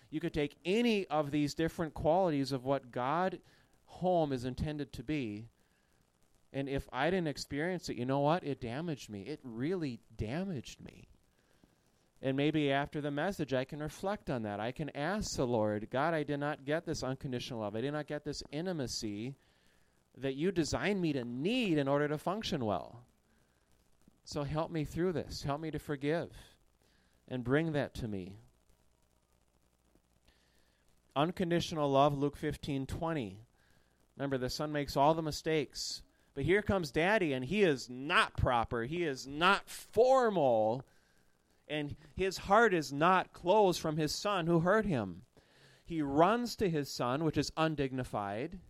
You 0.08 0.18
could 0.18 0.32
take 0.32 0.56
any 0.64 1.06
of 1.08 1.30
these 1.30 1.52
different 1.52 1.92
qualities 1.92 2.52
of 2.52 2.64
what 2.64 2.90
God 2.90 3.38
home 3.84 4.32
is 4.32 4.46
intended 4.46 4.94
to 4.94 5.02
be 5.02 5.48
and 6.52 6.68
if 6.68 6.88
I 6.92 7.10
didn't 7.10 7.28
experience 7.28 7.88
it, 7.88 7.96
you 7.96 8.06
know 8.06 8.20
what? 8.20 8.44
It 8.44 8.60
damaged 8.60 9.10
me. 9.10 9.22
It 9.22 9.40
really 9.42 10.00
damaged 10.16 10.80
me. 10.80 11.08
And 12.20 12.36
maybe 12.36 12.72
after 12.72 13.00
the 13.00 13.10
message, 13.10 13.54
I 13.54 13.64
can 13.64 13.80
reflect 13.80 14.28
on 14.28 14.42
that. 14.42 14.58
I 14.58 14.72
can 14.72 14.90
ask 14.96 15.36
the 15.36 15.46
Lord, 15.46 15.88
God, 15.90 16.14
I 16.14 16.24
did 16.24 16.40
not 16.40 16.64
get 16.64 16.84
this 16.84 17.02
unconditional 17.02 17.60
love. 17.60 17.76
I 17.76 17.80
did 17.80 17.92
not 17.92 18.08
get 18.08 18.24
this 18.24 18.42
intimacy 18.50 19.36
that 20.16 20.34
you 20.34 20.50
designed 20.50 21.00
me 21.00 21.12
to 21.12 21.24
need 21.24 21.78
in 21.78 21.86
order 21.86 22.08
to 22.08 22.18
function 22.18 22.64
well. 22.64 23.04
So 24.24 24.42
help 24.42 24.70
me 24.70 24.84
through 24.84 25.12
this. 25.12 25.42
Help 25.42 25.60
me 25.60 25.70
to 25.70 25.78
forgive 25.78 26.30
and 27.28 27.44
bring 27.44 27.72
that 27.72 27.94
to 27.94 28.08
me. 28.08 28.36
Unconditional 31.14 31.90
love, 31.90 32.16
Luke 32.16 32.36
15 32.36 32.86
20. 32.86 33.38
Remember, 34.16 34.38
the 34.38 34.50
son 34.50 34.72
makes 34.72 34.96
all 34.96 35.14
the 35.14 35.22
mistakes. 35.22 36.02
But 36.38 36.44
here 36.44 36.62
comes 36.62 36.92
daddy, 36.92 37.32
and 37.32 37.44
he 37.44 37.64
is 37.64 37.90
not 37.90 38.36
proper. 38.36 38.84
He 38.84 39.02
is 39.02 39.26
not 39.26 39.68
formal. 39.68 40.84
And 41.66 41.96
his 42.14 42.38
heart 42.38 42.72
is 42.72 42.92
not 42.92 43.32
closed 43.32 43.80
from 43.80 43.96
his 43.96 44.14
son 44.14 44.46
who 44.46 44.60
hurt 44.60 44.86
him. 44.86 45.22
He 45.84 46.00
runs 46.00 46.54
to 46.54 46.70
his 46.70 46.88
son, 46.88 47.24
which 47.24 47.36
is 47.36 47.50
undignified. 47.56 48.60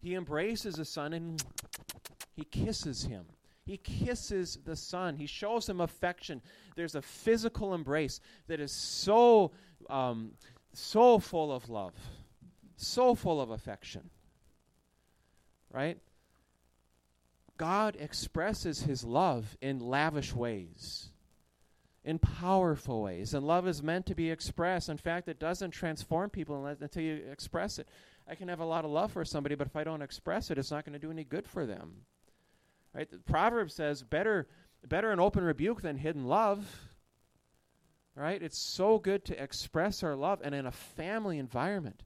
He 0.00 0.14
embraces 0.14 0.76
his 0.76 0.88
son 0.88 1.12
and 1.12 1.44
he 2.34 2.44
kisses 2.44 3.04
him. 3.04 3.26
He 3.66 3.76
kisses 3.76 4.58
the 4.64 4.74
son. 4.74 5.16
He 5.16 5.26
shows 5.26 5.68
him 5.68 5.82
affection. 5.82 6.40
There's 6.76 6.94
a 6.94 7.02
physical 7.02 7.74
embrace 7.74 8.20
that 8.46 8.58
is 8.58 8.72
so, 8.72 9.52
um, 9.90 10.30
so 10.72 11.18
full 11.18 11.52
of 11.52 11.68
love, 11.68 11.92
so 12.76 13.14
full 13.14 13.38
of 13.38 13.50
affection. 13.50 14.08
Right? 15.70 15.98
God 17.62 17.96
expresses 18.00 18.82
his 18.82 19.04
love 19.04 19.56
in 19.60 19.78
lavish 19.78 20.34
ways, 20.34 21.10
in 22.04 22.18
powerful 22.18 23.02
ways. 23.02 23.34
And 23.34 23.46
love 23.46 23.68
is 23.68 23.84
meant 23.84 24.06
to 24.06 24.16
be 24.16 24.32
expressed. 24.32 24.88
In 24.88 24.96
fact, 24.96 25.28
it 25.28 25.38
doesn't 25.38 25.70
transform 25.70 26.30
people 26.30 26.66
until 26.66 27.02
you 27.04 27.22
express 27.30 27.78
it. 27.78 27.86
I 28.28 28.34
can 28.34 28.48
have 28.48 28.58
a 28.58 28.64
lot 28.64 28.84
of 28.84 28.90
love 28.90 29.12
for 29.12 29.24
somebody, 29.24 29.54
but 29.54 29.68
if 29.68 29.76
I 29.76 29.84
don't 29.84 30.02
express 30.02 30.50
it, 30.50 30.58
it's 30.58 30.72
not 30.72 30.84
going 30.84 30.94
to 30.94 30.98
do 30.98 31.12
any 31.12 31.22
good 31.22 31.46
for 31.46 31.64
them. 31.64 31.98
Right? 32.92 33.08
The 33.08 33.18
Proverb 33.18 33.70
says, 33.70 34.02
better, 34.02 34.48
better 34.84 35.12
an 35.12 35.20
open 35.20 35.44
rebuke 35.44 35.82
than 35.82 35.98
hidden 35.98 36.26
love. 36.26 36.66
Right? 38.16 38.42
It's 38.42 38.58
so 38.58 38.98
good 38.98 39.24
to 39.26 39.40
express 39.40 40.02
our 40.02 40.16
love 40.16 40.40
and 40.42 40.52
in 40.52 40.66
a 40.66 40.72
family 40.72 41.38
environment. 41.38 42.02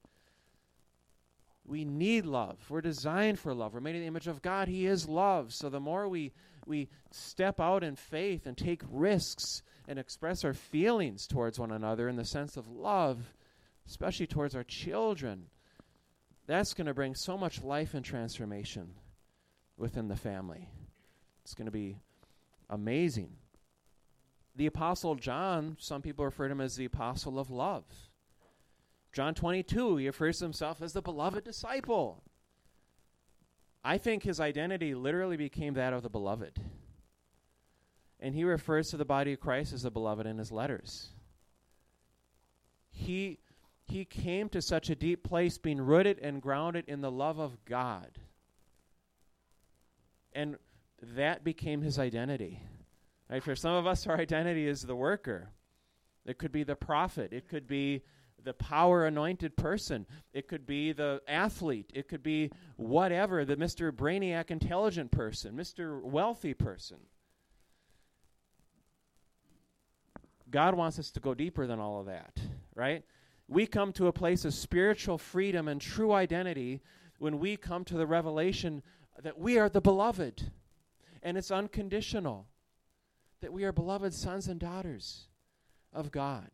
We 1.66 1.84
need 1.84 2.26
love. 2.26 2.58
We're 2.68 2.80
designed 2.80 3.38
for 3.38 3.52
love. 3.54 3.74
We're 3.74 3.80
made 3.80 3.96
in 3.96 4.02
the 4.02 4.06
image 4.06 4.28
of 4.28 4.42
God. 4.42 4.68
He 4.68 4.86
is 4.86 5.08
love. 5.08 5.52
So 5.52 5.68
the 5.68 5.80
more 5.80 6.08
we 6.08 6.32
we 6.66 6.88
step 7.12 7.60
out 7.60 7.84
in 7.84 7.94
faith 7.94 8.46
and 8.46 8.56
take 8.56 8.82
risks 8.90 9.62
and 9.86 9.98
express 9.98 10.44
our 10.44 10.52
feelings 10.52 11.26
towards 11.26 11.58
one 11.58 11.70
another 11.70 12.08
in 12.08 12.16
the 12.16 12.24
sense 12.24 12.56
of 12.56 12.68
love, 12.68 13.34
especially 13.86 14.26
towards 14.26 14.56
our 14.56 14.64
children, 14.64 15.46
that's 16.46 16.74
going 16.74 16.86
to 16.88 16.94
bring 16.94 17.14
so 17.14 17.38
much 17.38 17.62
life 17.62 17.94
and 17.94 18.04
transformation 18.04 18.94
within 19.76 20.08
the 20.08 20.16
family. 20.16 20.68
It's 21.44 21.54
going 21.54 21.66
to 21.66 21.72
be 21.72 21.98
amazing. 22.68 23.30
The 24.56 24.66
Apostle 24.66 25.14
John, 25.14 25.76
some 25.78 26.02
people 26.02 26.24
refer 26.24 26.48
to 26.48 26.52
him 26.52 26.60
as 26.60 26.74
the 26.74 26.86
Apostle 26.86 27.38
of 27.38 27.50
Love. 27.50 27.84
John 29.16 29.32
22, 29.32 29.96
he 29.96 30.06
refers 30.08 30.40
to 30.40 30.44
himself 30.44 30.82
as 30.82 30.92
the 30.92 31.00
beloved 31.00 31.42
disciple. 31.42 32.22
I 33.82 33.96
think 33.96 34.22
his 34.22 34.40
identity 34.40 34.94
literally 34.94 35.38
became 35.38 35.72
that 35.72 35.94
of 35.94 36.02
the 36.02 36.10
beloved. 36.10 36.60
And 38.20 38.34
he 38.34 38.44
refers 38.44 38.90
to 38.90 38.98
the 38.98 39.06
body 39.06 39.32
of 39.32 39.40
Christ 39.40 39.72
as 39.72 39.84
the 39.84 39.90
beloved 39.90 40.26
in 40.26 40.36
his 40.36 40.52
letters. 40.52 41.08
He, 42.90 43.38
he 43.86 44.04
came 44.04 44.50
to 44.50 44.60
such 44.60 44.90
a 44.90 44.94
deep 44.94 45.24
place, 45.24 45.56
being 45.56 45.80
rooted 45.80 46.18
and 46.18 46.42
grounded 46.42 46.84
in 46.86 47.00
the 47.00 47.10
love 47.10 47.38
of 47.38 47.64
God. 47.64 48.18
And 50.34 50.56
that 51.00 51.42
became 51.42 51.80
his 51.80 51.98
identity. 51.98 52.60
Right? 53.30 53.42
For 53.42 53.56
some 53.56 53.76
of 53.76 53.86
us, 53.86 54.06
our 54.06 54.20
identity 54.20 54.68
is 54.68 54.82
the 54.82 54.94
worker. 54.94 55.48
It 56.26 56.36
could 56.36 56.52
be 56.52 56.64
the 56.64 56.76
prophet. 56.76 57.32
It 57.32 57.48
could 57.48 57.66
be 57.66 58.02
the 58.44 58.54
power 58.54 59.06
anointed 59.06 59.56
person. 59.56 60.06
It 60.32 60.48
could 60.48 60.66
be 60.66 60.92
the 60.92 61.20
athlete. 61.26 61.90
It 61.94 62.08
could 62.08 62.22
be 62.22 62.50
whatever, 62.76 63.44
the 63.44 63.56
Mr. 63.56 63.90
Brainiac 63.90 64.50
intelligent 64.50 65.10
person, 65.10 65.56
Mr. 65.56 66.02
Wealthy 66.02 66.54
person. 66.54 66.98
God 70.50 70.74
wants 70.74 70.98
us 70.98 71.10
to 71.12 71.20
go 71.20 71.34
deeper 71.34 71.66
than 71.66 71.80
all 71.80 72.00
of 72.00 72.06
that, 72.06 72.38
right? 72.74 73.02
We 73.48 73.66
come 73.66 73.92
to 73.94 74.06
a 74.06 74.12
place 74.12 74.44
of 74.44 74.54
spiritual 74.54 75.18
freedom 75.18 75.68
and 75.68 75.80
true 75.80 76.12
identity 76.12 76.82
when 77.18 77.38
we 77.38 77.56
come 77.56 77.84
to 77.84 77.96
the 77.96 78.06
revelation 78.06 78.82
that 79.22 79.38
we 79.38 79.58
are 79.58 79.68
the 79.68 79.80
beloved 79.80 80.50
and 81.22 81.36
it's 81.36 81.50
unconditional 81.50 82.46
that 83.40 83.52
we 83.52 83.64
are 83.64 83.72
beloved 83.72 84.14
sons 84.14 84.48
and 84.48 84.60
daughters 84.60 85.26
of 85.92 86.10
God. 86.10 86.50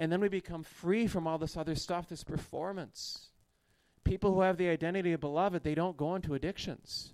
And 0.00 0.10
then 0.10 0.22
we 0.22 0.28
become 0.28 0.62
free 0.62 1.06
from 1.06 1.26
all 1.26 1.36
this 1.36 1.58
other 1.58 1.74
stuff, 1.74 2.08
this 2.08 2.24
performance. 2.24 3.28
People 4.02 4.32
who 4.32 4.40
have 4.40 4.56
the 4.56 4.70
identity 4.70 5.12
of 5.12 5.20
beloved, 5.20 5.62
they 5.62 5.74
don't 5.74 5.98
go 5.98 6.14
into 6.14 6.32
addictions 6.32 7.12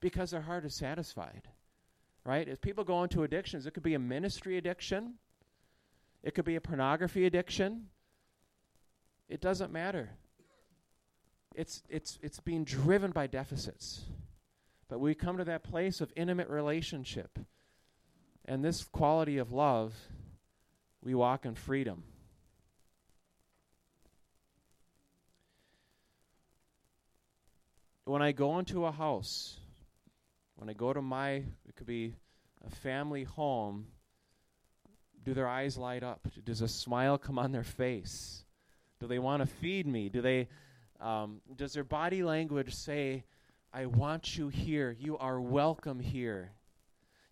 because 0.00 0.30
their 0.30 0.40
heart 0.40 0.64
is 0.64 0.74
satisfied. 0.74 1.48
Right? 2.24 2.48
If 2.48 2.62
people 2.62 2.82
go 2.82 3.02
into 3.02 3.24
addictions, 3.24 3.66
it 3.66 3.74
could 3.74 3.82
be 3.82 3.92
a 3.92 3.98
ministry 3.98 4.56
addiction, 4.56 5.16
it 6.22 6.34
could 6.34 6.46
be 6.46 6.56
a 6.56 6.62
pornography 6.62 7.26
addiction. 7.26 7.88
It 9.28 9.42
doesn't 9.42 9.70
matter. 9.70 10.08
It's, 11.54 11.82
it's, 11.90 12.18
it's 12.22 12.40
being 12.40 12.64
driven 12.64 13.10
by 13.10 13.26
deficits. 13.26 14.00
But 14.88 14.98
we 14.98 15.14
come 15.14 15.36
to 15.36 15.44
that 15.44 15.62
place 15.62 16.00
of 16.00 16.10
intimate 16.16 16.48
relationship. 16.48 17.38
And 18.46 18.64
this 18.64 18.82
quality 18.82 19.36
of 19.36 19.52
love, 19.52 19.92
we 21.02 21.14
walk 21.14 21.44
in 21.44 21.54
freedom. 21.54 22.04
When 28.04 28.22
I 28.22 28.32
go 28.32 28.58
into 28.58 28.84
a 28.84 28.92
house, 28.92 29.58
when 30.56 30.68
I 30.68 30.72
go 30.72 30.92
to 30.92 31.02
my, 31.02 31.30
it 31.66 31.76
could 31.76 31.86
be 31.86 32.14
a 32.66 32.70
family 32.70 33.24
home, 33.24 33.86
do 35.24 35.32
their 35.32 35.48
eyes 35.48 35.78
light 35.78 36.02
up? 36.02 36.28
Does 36.44 36.60
a 36.60 36.68
smile 36.68 37.16
come 37.16 37.38
on 37.38 37.52
their 37.52 37.64
face? 37.64 38.44
Do 39.00 39.06
they 39.06 39.18
want 39.18 39.42
to 39.42 39.46
feed 39.46 39.86
me? 39.86 40.08
Do 40.08 40.20
they, 40.20 40.48
um, 41.00 41.40
does 41.56 41.72
their 41.72 41.84
body 41.84 42.22
language 42.22 42.74
say, 42.74 43.24
I 43.72 43.86
want 43.86 44.36
you 44.36 44.48
here. 44.48 44.94
You 45.00 45.18
are 45.18 45.40
welcome 45.40 45.98
here. 45.98 46.52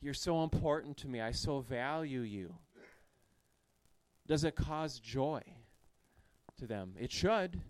You're 0.00 0.12
so 0.12 0.42
important 0.42 0.96
to 0.98 1.08
me. 1.08 1.20
I 1.20 1.30
so 1.30 1.61
value 1.61 2.22
you. 2.22 2.54
Does 4.26 4.42
it 4.42 4.56
cause 4.56 4.98
joy 4.98 5.42
to 6.58 6.66
them? 6.66 6.94
It 6.98 7.12
should. 7.12 7.61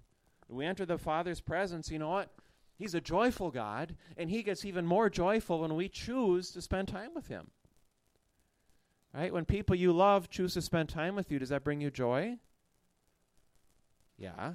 we 0.49 0.65
enter 0.65 0.87
the 0.87 0.97
Father's 0.97 1.41
presence, 1.41 1.91
you 1.91 1.99
know 1.99 2.09
what? 2.09 2.31
He's 2.77 2.95
a 2.95 3.01
joyful 3.01 3.51
God, 3.51 3.95
and 4.17 4.31
He 4.31 4.43
gets 4.43 4.65
even 4.65 4.87
more 4.87 5.09
joyful 5.11 5.61
when 5.61 5.75
we 5.75 5.89
choose 5.89 6.51
to 6.53 6.63
spend 6.63 6.89
time 6.89 7.11
with 7.15 7.29
Him. 7.29 7.51
Right? 9.15 9.33
When 9.33 9.45
people 9.45 9.77
you 9.77 9.93
love 9.93 10.31
choose 10.31 10.55
to 10.55 10.63
spend 10.63 10.89
time 10.89 11.15
with 11.15 11.31
you, 11.31 11.39
does 11.39 11.51
that 11.51 11.65
bring 11.65 11.81
you 11.81 11.91
joy? 11.91 12.39
Yeah. 14.17 14.55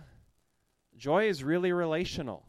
Joy 0.98 1.28
is 1.28 1.44
really 1.44 1.72
relational. 1.72 2.48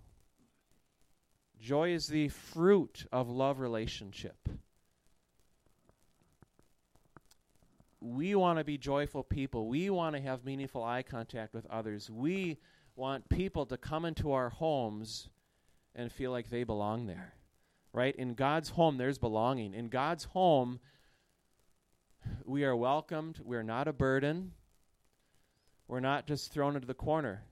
Joy 1.60 1.90
is 1.90 2.06
the 2.06 2.28
fruit 2.28 3.04
of 3.12 3.28
love 3.28 3.58
relationship. 3.60 4.48
We 8.00 8.34
want 8.36 8.58
to 8.58 8.64
be 8.64 8.78
joyful 8.78 9.24
people. 9.24 9.68
We 9.68 9.90
want 9.90 10.14
to 10.14 10.22
have 10.22 10.44
meaningful 10.44 10.84
eye 10.84 11.02
contact 11.02 11.52
with 11.52 11.66
others. 11.66 12.08
We 12.08 12.58
want 12.94 13.28
people 13.28 13.66
to 13.66 13.76
come 13.76 14.04
into 14.04 14.32
our 14.32 14.50
homes 14.50 15.28
and 15.98 16.12
feel 16.12 16.30
like 16.30 16.48
they 16.48 16.62
belong 16.62 17.06
there. 17.06 17.34
Right? 17.92 18.14
In 18.14 18.34
God's 18.34 18.70
home, 18.70 18.96
there's 18.96 19.18
belonging. 19.18 19.74
In 19.74 19.88
God's 19.88 20.24
home, 20.24 20.78
we 22.44 22.64
are 22.64 22.76
welcomed. 22.76 23.40
We're 23.44 23.64
not 23.64 23.88
a 23.88 23.92
burden. 23.92 24.52
We're 25.88 26.00
not 26.00 26.26
just 26.26 26.52
thrown 26.52 26.76
into 26.76 26.86
the 26.86 26.94
corner. 26.94 27.42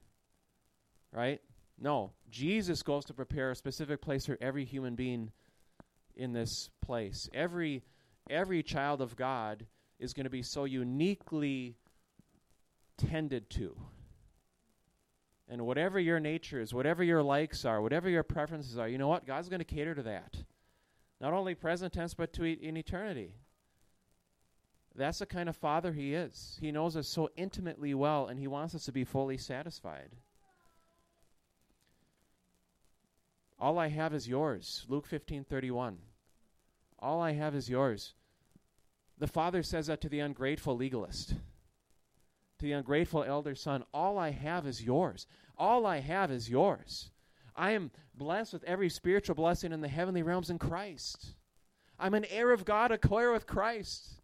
Right? 1.11 1.41
No. 1.77 2.13
Jesus 2.29 2.83
goes 2.83 3.03
to 3.05 3.13
prepare 3.13 3.51
a 3.51 3.55
specific 3.55 4.01
place 4.01 4.25
for 4.25 4.37
every 4.39 4.63
human 4.63 4.95
being 4.95 5.31
in 6.15 6.31
this 6.31 6.69
place. 6.81 7.29
Every 7.33 7.83
every 8.29 8.63
child 8.63 9.01
of 9.01 9.15
God 9.15 9.65
is 9.99 10.13
going 10.13 10.25
to 10.25 10.29
be 10.29 10.43
so 10.43 10.65
uniquely 10.65 11.75
tended 12.97 13.49
to. 13.51 13.75
And 15.49 15.65
whatever 15.65 15.99
your 15.99 16.19
nature 16.19 16.59
is, 16.59 16.73
whatever 16.73 17.03
your 17.03 17.23
likes 17.23 17.63
are, 17.63 17.81
whatever 17.81 18.09
your 18.09 18.23
preferences 18.23 18.77
are, 18.77 18.87
you 18.87 18.97
know 18.97 19.07
what? 19.07 19.25
God's 19.25 19.47
going 19.47 19.59
to 19.59 19.65
cater 19.65 19.95
to 19.95 20.03
that. 20.03 20.35
Not 21.21 21.33
only 21.33 21.55
present 21.55 21.93
tense, 21.93 22.13
but 22.13 22.33
to 22.33 22.43
e- 22.43 22.59
in 22.61 22.75
eternity. 22.75 23.35
That's 24.93 25.19
the 25.19 25.25
kind 25.25 25.47
of 25.47 25.55
father 25.55 25.93
he 25.93 26.13
is. 26.13 26.57
He 26.59 26.71
knows 26.71 26.97
us 26.97 27.07
so 27.07 27.29
intimately 27.37 27.93
well, 27.93 28.27
and 28.27 28.39
he 28.39 28.47
wants 28.47 28.75
us 28.75 28.85
to 28.85 28.91
be 28.91 29.03
fully 29.03 29.37
satisfied. 29.37 30.15
All 33.59 33.79
I 33.79 33.87
have 33.87 34.13
is 34.13 34.27
yours. 34.27 34.85
Luke 34.87 35.07
15:31. 35.07 35.97
All 36.99 37.21
I 37.21 37.33
have 37.33 37.55
is 37.55 37.69
yours. 37.69 38.15
The 39.17 39.27
father 39.27 39.63
says 39.63 39.87
that 39.87 40.01
to 40.01 40.09
the 40.09 40.19
ungrateful 40.19 40.75
legalist 40.75 41.35
to 42.59 42.65
the 42.65 42.71
ungrateful 42.73 43.23
elder 43.23 43.55
son, 43.55 43.83
All 43.93 44.17
I 44.17 44.31
have 44.31 44.65
is 44.65 44.83
yours. 44.83 45.27
All 45.57 45.85
I 45.85 45.99
have 45.99 46.31
is 46.31 46.49
yours. 46.49 47.11
I 47.55 47.71
am 47.71 47.91
blessed 48.13 48.53
with 48.53 48.63
every 48.63 48.89
spiritual 48.89 49.35
blessing 49.35 49.71
in 49.71 49.81
the 49.81 49.87
heavenly 49.87 50.23
realms 50.23 50.49
in 50.49 50.59
Christ. 50.59 51.35
I'm 51.99 52.13
an 52.13 52.25
heir 52.25 52.51
of 52.51 52.65
God, 52.65 52.91
a 52.91 52.97
co 52.97 53.17
heir 53.17 53.31
with 53.31 53.47
Christ. 53.47 54.21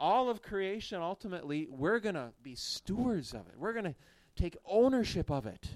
All 0.00 0.30
of 0.30 0.42
creation, 0.42 1.00
ultimately, 1.00 1.66
we're 1.70 2.00
going 2.00 2.14
to 2.14 2.32
be 2.42 2.54
stewards 2.54 3.32
of 3.32 3.48
it. 3.48 3.54
We're 3.56 3.72
going 3.72 3.84
to 3.84 3.94
take 4.36 4.56
ownership 4.64 5.30
of 5.30 5.46
it 5.46 5.66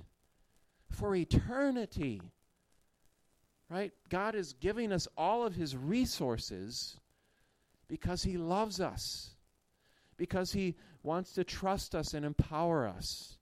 for 0.91 1.15
eternity. 1.15 2.21
Right? 3.69 3.93
God 4.09 4.35
is 4.35 4.53
giving 4.53 4.93
us 4.93 5.09
all 5.17 5.45
of 5.45 5.55
His 5.55 5.77
resources 5.77 6.99
because 7.89 8.23
He 8.23 8.37
loves 8.37 8.81
us 8.81 9.32
because 10.23 10.53
He 10.53 10.77
wants 11.03 11.33
to 11.33 11.43
trust 11.43 11.97
us 11.97 12.15
and 12.15 12.25
empower 12.25 12.87
us. 12.87 13.39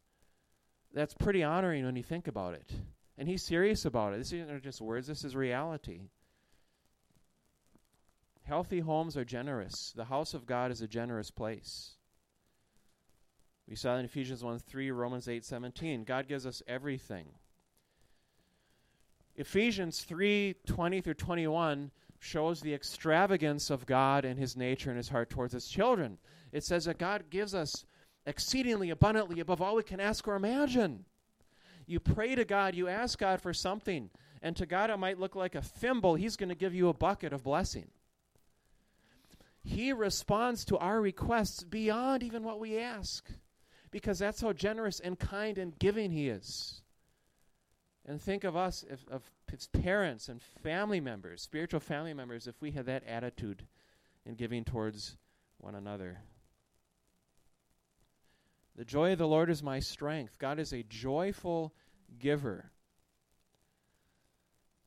That's 0.95 1.13
pretty 1.13 1.43
honoring 1.43 1.85
when 1.85 1.95
you 1.95 2.03
think 2.03 2.27
about 2.27 2.55
it. 2.55 2.73
And 3.19 3.29
He's 3.29 3.43
serious 3.43 3.85
about 3.85 4.15
it. 4.15 4.17
This 4.17 4.33
isn't 4.33 4.63
just 4.63 4.81
words, 4.81 5.07
this 5.07 5.23
is 5.23 5.37
reality. 5.37 6.09
Healthy 8.45 8.81
homes 8.81 9.15
are 9.19 9.27
generous. 9.27 9.93
The 9.95 10.07
house 10.07 10.33
of 10.33 10.47
God 10.47 10.71
is 10.71 10.81
a 10.81 10.89
generous 10.89 11.31
place. 11.31 11.97
We 13.69 13.77
saw 13.77 13.99
in 13.99 14.07
Ephesians 14.07 14.43
1 14.43 14.61
3, 14.61 14.91
Romans 14.91 15.29
8 15.29 15.45
17. 15.45 16.05
God 16.05 16.29
gives 16.29 16.47
us 16.47 16.63
everything. 16.67 17.27
Ephesians 19.37 20.01
3 20.01 20.57
20 20.65 21.03
through 21.03 21.13
21 21.13 21.91
shows 22.21 22.63
the 22.63 22.73
extravagance 22.73 23.69
of 23.69 23.85
God 23.85 24.25
and 24.25 24.39
his 24.39 24.57
nature 24.57 24.89
and 24.89 24.97
his 24.97 25.11
heart 25.11 25.29
towards 25.29 25.53
his 25.53 25.69
children. 25.69 26.17
It 26.53 26.65
says 26.65 26.85
that 26.87 26.99
God 26.99 27.25
gives 27.31 27.55
us 27.55 27.85
exceedingly 28.27 28.91
abundantly 28.91 29.41
above 29.41 29.61
all 29.61 29.77
we 29.77 29.83
can 29.83 30.01
ask 30.01 30.27
or 30.27 30.35
imagine. 30.35 31.05
You 31.87 32.01
pray 32.01 32.35
to 32.35 32.45
God, 32.45 32.75
you 32.75 32.89
ask 32.89 33.19
God 33.19 33.41
for 33.41 33.53
something, 33.53 34.11
and 34.43 34.57
to 34.57 34.67
God 34.67 34.91
it 34.91 34.99
might 34.99 35.19
look 35.19 35.35
like 35.35 35.55
a 35.55 35.63
thimble. 35.63 36.15
He's 36.15 36.37
going 36.37 36.49
to 36.49 36.55
give 36.55 36.75
you 36.75 36.89
a 36.89 36.95
bucket 36.95 37.33
of 37.33 37.43
blessing. 37.43 37.89
He 39.63 39.93
responds 39.93 40.65
to 40.67 40.79
our 40.79 41.01
requests 41.01 41.65
beyond 41.65 42.23
even 42.23 42.45
what 42.45 42.61
we 42.61 42.79
ask 42.79 43.29
because 43.91 44.19
that's 44.19 44.41
how 44.41 44.53
generous 44.53 45.01
and 45.01 45.19
kind 45.19 45.59
and 45.59 45.79
giving 45.79 46.11
He 46.11 46.29
is. 46.29 46.81
And 48.07 48.21
think 48.21 48.45
of 48.45 48.57
us, 48.57 48.85
if, 48.89 49.07
of 49.09 49.31
parents 49.83 50.29
and 50.29 50.41
family 50.63 51.01
members, 51.01 51.43
spiritual 51.43 51.81
family 51.81 52.15
members, 52.15 52.47
if 52.47 52.61
we 52.61 52.71
had 52.71 52.87
that 52.87 53.05
attitude 53.05 53.67
in 54.25 54.35
giving 54.35 54.65
towards 54.65 55.17
one 55.59 55.75
another. 55.75 56.19
The 58.81 58.87
joy 58.87 59.13
of 59.13 59.19
the 59.19 59.29
Lord 59.29 59.51
is 59.51 59.63
my 59.63 59.79
strength. 59.79 60.39
God 60.39 60.59
is 60.59 60.73
a 60.73 60.83
joyful 60.83 61.75
giver. 62.19 62.71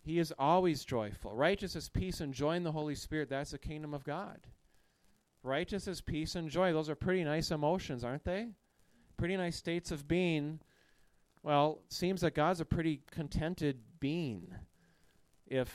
He 0.02 0.18
is 0.18 0.34
always 0.40 0.84
joyful. 0.84 1.36
Righteousness, 1.36 1.90
peace, 1.90 2.20
and 2.20 2.34
joy 2.34 2.56
in 2.56 2.64
the 2.64 2.72
Holy 2.72 2.96
Spirit, 2.96 3.30
that's 3.30 3.52
the 3.52 3.60
kingdom 3.60 3.94
of 3.94 4.04
God. 4.04 4.48
Righteousness, 5.44 6.02
peace, 6.02 6.34
and 6.34 6.50
joy, 6.50 6.74
those 6.74 6.90
are 6.90 6.96
pretty 6.96 7.24
nice 7.24 7.52
emotions, 7.52 8.04
aren't 8.04 8.24
they? 8.24 8.48
Pretty 9.16 9.38
nice 9.38 9.58
states 9.58 9.92
of 9.92 10.08
being. 10.08 10.60
Well, 11.44 11.84
seems 11.90 12.22
that 12.22 12.34
God's 12.34 12.62
a 12.62 12.66
pretty 12.66 13.02
contented 13.12 13.78
being 14.00 14.56
if 15.46 15.72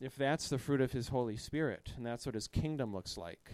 if 0.00 0.16
that's 0.16 0.48
the 0.48 0.58
fruit 0.58 0.80
of 0.80 0.90
his 0.90 1.06
Holy 1.06 1.36
Spirit 1.36 1.92
and 1.96 2.04
that's 2.04 2.26
what 2.26 2.34
his 2.34 2.48
kingdom 2.48 2.92
looks 2.92 3.16
like. 3.16 3.52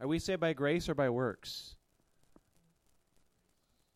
Are 0.00 0.06
we 0.06 0.18
saved 0.18 0.40
by 0.40 0.52
grace 0.52 0.88
or 0.88 0.94
by 0.94 1.08
works? 1.08 1.76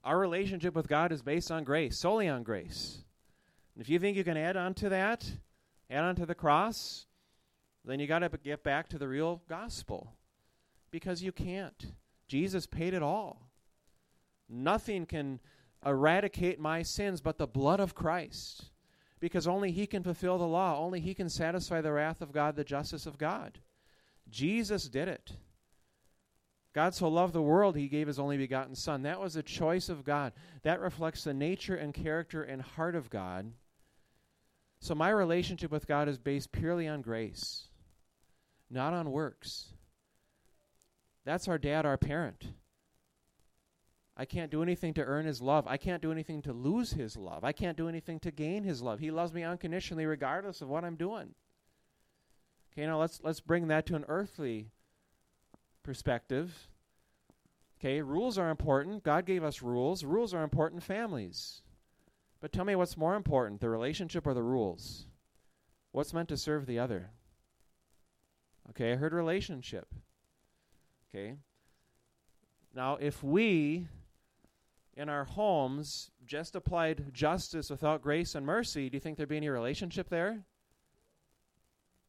Our 0.04 0.18
relationship 0.18 0.74
with 0.74 0.88
God 0.88 1.12
is 1.12 1.22
based 1.22 1.50
on 1.50 1.64
grace, 1.64 1.98
solely 1.98 2.28
on 2.28 2.42
grace. 2.42 2.98
And 3.74 3.82
if 3.82 3.88
you 3.88 3.98
think 3.98 4.16
you 4.16 4.24
can 4.24 4.37
add 4.37 4.56
on 4.56 4.74
to 4.74 4.88
that, 4.88 5.30
add 5.90 6.04
on 6.04 6.16
to 6.16 6.26
the 6.26 6.34
cross, 6.34 7.06
then 7.84 8.00
you 8.00 8.06
got 8.06 8.20
to 8.20 8.30
get 8.42 8.62
back 8.62 8.88
to 8.88 8.98
the 8.98 9.08
real 9.08 9.42
gospel. 9.48 10.14
Because 10.90 11.22
you 11.22 11.32
can't. 11.32 11.92
Jesus 12.26 12.66
paid 12.66 12.94
it 12.94 13.02
all. 13.02 13.50
Nothing 14.48 15.04
can 15.04 15.40
eradicate 15.84 16.58
my 16.58 16.82
sins 16.82 17.20
but 17.20 17.38
the 17.38 17.46
blood 17.46 17.80
of 17.80 17.94
Christ. 17.94 18.70
Because 19.20 19.46
only 19.46 19.72
He 19.72 19.87
can 19.87 20.02
fulfill 20.02 20.38
the 20.38 20.46
law, 20.46 20.78
only 20.78 21.00
He 21.00 21.12
can 21.12 21.28
satisfy 21.28 21.80
the 21.80 21.92
wrath 21.92 22.20
of 22.22 22.32
God, 22.32 22.56
the 22.56 22.64
justice 22.64 23.04
of 23.04 23.18
God. 23.18 23.58
Jesus 24.30 24.88
did 24.88 25.08
it. 25.08 25.32
God 26.78 26.94
so 26.94 27.08
loved 27.08 27.32
the 27.32 27.42
world, 27.42 27.76
He 27.76 27.88
gave 27.88 28.06
His 28.06 28.20
only 28.20 28.36
begotten 28.36 28.76
Son. 28.76 29.02
That 29.02 29.18
was 29.18 29.34
a 29.34 29.42
choice 29.42 29.88
of 29.88 30.04
God. 30.04 30.32
That 30.62 30.78
reflects 30.78 31.24
the 31.24 31.34
nature 31.34 31.74
and 31.74 31.92
character 31.92 32.44
and 32.44 32.62
heart 32.62 32.94
of 32.94 33.10
God. 33.10 33.50
So 34.78 34.94
my 34.94 35.10
relationship 35.10 35.72
with 35.72 35.88
God 35.88 36.08
is 36.08 36.18
based 36.18 36.52
purely 36.52 36.86
on 36.86 37.02
grace, 37.02 37.66
not 38.70 38.92
on 38.92 39.10
works. 39.10 39.74
That's 41.24 41.48
our 41.48 41.58
dad, 41.58 41.84
our 41.84 41.96
parent. 41.96 42.46
I 44.16 44.24
can't 44.24 44.52
do 44.52 44.62
anything 44.62 44.94
to 44.94 45.04
earn 45.04 45.26
his 45.26 45.42
love. 45.42 45.66
I 45.66 45.78
can't 45.78 46.00
do 46.00 46.12
anything 46.12 46.42
to 46.42 46.52
lose 46.52 46.92
his 46.92 47.16
love. 47.16 47.42
I 47.42 47.50
can't 47.50 47.76
do 47.76 47.88
anything 47.88 48.20
to 48.20 48.30
gain 48.30 48.62
his 48.62 48.82
love. 48.82 49.00
He 49.00 49.10
loves 49.10 49.32
me 49.32 49.42
unconditionally 49.42 50.06
regardless 50.06 50.62
of 50.62 50.68
what 50.68 50.84
I'm 50.84 50.94
doing. 50.94 51.34
Okay, 52.72 52.86
now 52.86 53.00
let's 53.00 53.20
let's 53.24 53.40
bring 53.40 53.66
that 53.66 53.84
to 53.86 53.96
an 53.96 54.04
earthly 54.06 54.70
perspective. 55.88 56.68
Okay, 57.81 58.03
rules 58.03 58.37
are 58.37 58.51
important. 58.51 59.03
God 59.03 59.24
gave 59.24 59.42
us 59.42 59.62
rules. 59.62 60.05
Rules 60.05 60.35
are 60.35 60.42
important 60.42 60.83
families. 60.83 61.62
But 62.42 62.53
tell 62.53 62.66
me 62.66 62.74
what's 62.74 62.98
more 62.98 63.14
important, 63.14 63.62
the 63.62 63.70
relationship 63.70 64.27
or 64.27 64.35
the 64.35 64.42
rules? 64.42 65.07
What's 65.92 66.12
meant 66.12 66.29
to 66.29 66.37
serve 66.37 66.66
the 66.66 66.79
other? 66.79 67.12
Okay, 68.68 68.92
I 68.92 68.96
heard 68.96 69.14
relationship. 69.14 69.87
Okay. 71.09 71.37
Now, 72.74 72.98
if 73.01 73.22
we 73.22 73.87
in 74.94 75.09
our 75.09 75.24
homes 75.24 76.11
just 76.27 76.55
applied 76.55 77.14
justice 77.14 77.70
without 77.70 78.03
grace 78.03 78.35
and 78.35 78.44
mercy, 78.44 78.90
do 78.90 78.96
you 78.96 79.01
think 79.01 79.16
there'd 79.16 79.31
be 79.31 79.38
any 79.38 79.48
relationship 79.48 80.11
there? 80.11 80.44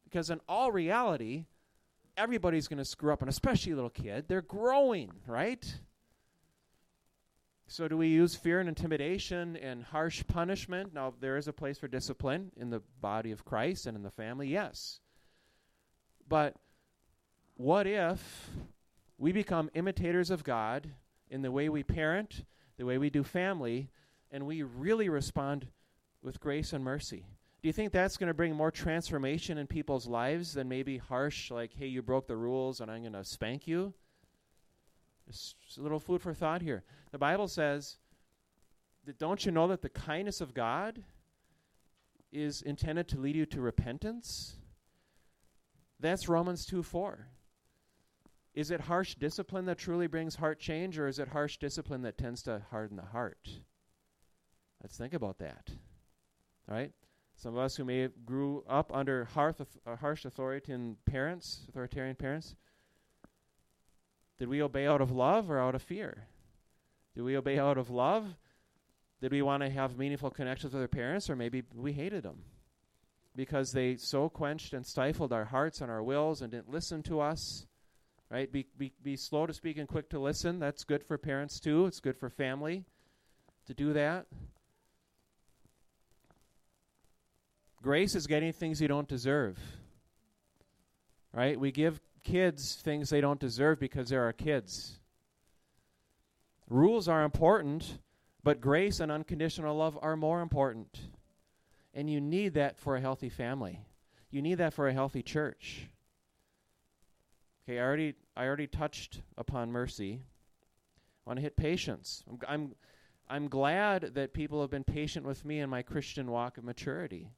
Because 0.04 0.28
in 0.28 0.42
all 0.46 0.70
reality, 0.70 1.46
everybody's 2.20 2.68
going 2.68 2.78
to 2.78 2.84
screw 2.84 3.12
up, 3.12 3.22
and 3.22 3.28
especially 3.30 3.72
a 3.72 3.74
little 3.74 3.90
kid. 3.90 4.26
They're 4.28 4.42
growing, 4.42 5.10
right? 5.26 5.64
So, 7.66 7.88
do 7.88 7.96
we 7.96 8.08
use 8.08 8.34
fear 8.34 8.60
and 8.60 8.68
intimidation 8.68 9.56
and 9.56 9.84
harsh 9.84 10.22
punishment? 10.26 10.92
Now, 10.92 11.14
there 11.20 11.36
is 11.36 11.48
a 11.48 11.52
place 11.52 11.78
for 11.78 11.88
discipline 11.88 12.52
in 12.56 12.70
the 12.70 12.82
body 13.00 13.32
of 13.32 13.44
Christ 13.44 13.86
and 13.86 13.96
in 13.96 14.02
the 14.02 14.10
family, 14.10 14.48
yes. 14.48 15.00
But 16.28 16.56
what 17.56 17.86
if 17.86 18.50
we 19.18 19.32
become 19.32 19.70
imitators 19.74 20.30
of 20.30 20.44
God 20.44 20.90
in 21.30 21.42
the 21.42 21.50
way 21.50 21.68
we 21.68 21.82
parent, 21.82 22.44
the 22.76 22.84
way 22.84 22.98
we 22.98 23.08
do 23.08 23.22
family, 23.22 23.90
and 24.30 24.46
we 24.46 24.62
really 24.62 25.08
respond 25.08 25.68
with 26.22 26.40
grace 26.40 26.72
and 26.72 26.84
mercy. 26.84 27.26
Do 27.62 27.68
you 27.68 27.72
think 27.74 27.92
that's 27.92 28.16
going 28.16 28.28
to 28.28 28.34
bring 28.34 28.54
more 28.54 28.70
transformation 28.70 29.58
in 29.58 29.66
people's 29.66 30.06
lives 30.06 30.54
than 30.54 30.68
maybe 30.68 30.96
harsh, 30.96 31.50
like, 31.50 31.72
hey, 31.74 31.86
you 31.86 32.00
broke 32.00 32.26
the 32.26 32.36
rules 32.36 32.80
and 32.80 32.90
I'm 32.90 33.02
going 33.02 33.12
to 33.12 33.24
spank 33.24 33.66
you? 33.66 33.92
Just 35.28 35.56
a 35.78 35.82
little 35.82 36.00
food 36.00 36.22
for 36.22 36.32
thought 36.32 36.62
here. 36.62 36.84
The 37.12 37.18
Bible 37.18 37.48
says 37.48 37.98
that 39.04 39.18
don't 39.18 39.44
you 39.44 39.52
know 39.52 39.68
that 39.68 39.82
the 39.82 39.90
kindness 39.90 40.40
of 40.40 40.54
God 40.54 41.02
is 42.32 42.62
intended 42.62 43.08
to 43.08 43.20
lead 43.20 43.36
you 43.36 43.46
to 43.46 43.60
repentance? 43.60 44.56
That's 46.00 46.28
Romans 46.28 46.64
2 46.64 46.82
4. 46.82 47.28
Is 48.54 48.70
it 48.70 48.80
harsh 48.80 49.14
discipline 49.14 49.66
that 49.66 49.78
truly 49.78 50.06
brings 50.06 50.36
heart 50.36 50.58
change, 50.58 50.98
or 50.98 51.06
is 51.06 51.18
it 51.18 51.28
harsh 51.28 51.58
discipline 51.58 52.02
that 52.02 52.18
tends 52.18 52.42
to 52.42 52.62
harden 52.70 52.96
the 52.96 53.04
heart? 53.04 53.48
Let's 54.82 54.96
think 54.96 55.14
about 55.14 55.38
that. 55.38 55.68
All 56.68 56.74
right? 56.74 56.92
Some 57.40 57.54
of 57.54 57.58
us 57.58 57.76
who 57.76 57.86
may 57.86 58.00
have 58.00 58.26
grew 58.26 58.62
up 58.68 58.94
under 58.94 59.24
harsh, 59.24 59.56
uh, 59.86 59.96
harsh 59.96 60.26
authoritarian 60.26 60.98
parents, 61.06 61.64
authoritarian 61.70 62.14
parents, 62.14 62.54
did 64.38 64.48
we 64.48 64.60
obey 64.60 64.86
out 64.86 65.00
of 65.00 65.10
love 65.10 65.50
or 65.50 65.58
out 65.58 65.74
of 65.74 65.80
fear? 65.80 66.26
Did 67.14 67.22
we 67.22 67.38
obey 67.38 67.58
out 67.58 67.78
of 67.78 67.88
love? 67.88 68.26
Did 69.22 69.32
we 69.32 69.40
want 69.40 69.62
to 69.62 69.70
have 69.70 69.96
meaningful 69.96 70.30
connections 70.30 70.74
with 70.74 70.82
our 70.82 70.88
parents, 70.88 71.30
or 71.30 71.36
maybe 71.36 71.62
we 71.74 71.92
hated 71.92 72.24
them 72.24 72.42
because 73.34 73.72
they 73.72 73.96
so 73.96 74.28
quenched 74.28 74.74
and 74.74 74.84
stifled 74.84 75.32
our 75.32 75.46
hearts 75.46 75.80
and 75.80 75.90
our 75.90 76.02
wills 76.02 76.42
and 76.42 76.52
didn't 76.52 76.70
listen 76.70 77.02
to 77.04 77.20
us? 77.20 77.64
right? 78.30 78.52
Be, 78.52 78.66
be, 78.78 78.92
be 79.02 79.16
slow 79.16 79.46
to 79.46 79.52
speak 79.52 79.76
and 79.76 79.88
quick 79.88 80.08
to 80.10 80.20
listen. 80.20 80.60
That's 80.60 80.84
good 80.84 81.02
for 81.04 81.18
parents 81.18 81.58
too. 81.58 81.86
It's 81.86 82.00
good 82.00 82.16
for 82.16 82.30
family 82.30 82.84
to 83.66 83.74
do 83.74 83.92
that. 83.94 84.26
Grace 87.82 88.14
is 88.14 88.26
getting 88.26 88.52
things 88.52 88.80
you 88.80 88.88
don't 88.88 89.08
deserve. 89.08 89.58
Right? 91.32 91.58
We 91.58 91.72
give 91.72 92.00
kids 92.22 92.76
things 92.76 93.10
they 93.10 93.20
don't 93.20 93.40
deserve 93.40 93.80
because 93.80 94.08
they're 94.08 94.24
our 94.24 94.32
kids. 94.32 94.98
Rules 96.68 97.08
are 97.08 97.24
important, 97.24 97.98
but 98.42 98.60
grace 98.60 99.00
and 99.00 99.10
unconditional 99.10 99.76
love 99.76 99.98
are 100.00 100.16
more 100.16 100.40
important. 100.40 100.98
And 101.94 102.08
you 102.08 102.20
need 102.20 102.54
that 102.54 102.78
for 102.78 102.96
a 102.96 103.00
healthy 103.00 103.28
family. 103.28 103.80
You 104.30 104.42
need 104.42 104.56
that 104.56 104.74
for 104.74 104.86
a 104.86 104.92
healthy 104.92 105.22
church. 105.22 105.88
Okay, 107.64 107.78
I 107.78 107.82
already 107.82 108.14
I 108.36 108.46
already 108.46 108.68
touched 108.68 109.22
upon 109.36 109.72
mercy. 109.72 110.20
I 111.26 111.30
want 111.30 111.38
to 111.38 111.42
hit 111.42 111.56
patience. 111.56 112.22
I'm, 112.28 112.38
I'm 112.48 112.74
I'm 113.28 113.48
glad 113.48 114.14
that 114.14 114.32
people 114.32 114.60
have 114.60 114.70
been 114.70 114.84
patient 114.84 115.26
with 115.26 115.44
me 115.44 115.60
in 115.60 115.70
my 115.70 115.82
Christian 115.82 116.30
walk 116.30 116.58
of 116.58 116.64
maturity. 116.64 117.28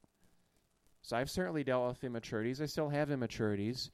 So 1.03 1.17
I've 1.17 1.31
certainly 1.31 1.65
dealt 1.65 1.89
with 1.89 2.05
immaturities. 2.05 2.61
I 2.61 2.67
still 2.67 2.89
have 2.89 3.11
immaturities. 3.11 3.91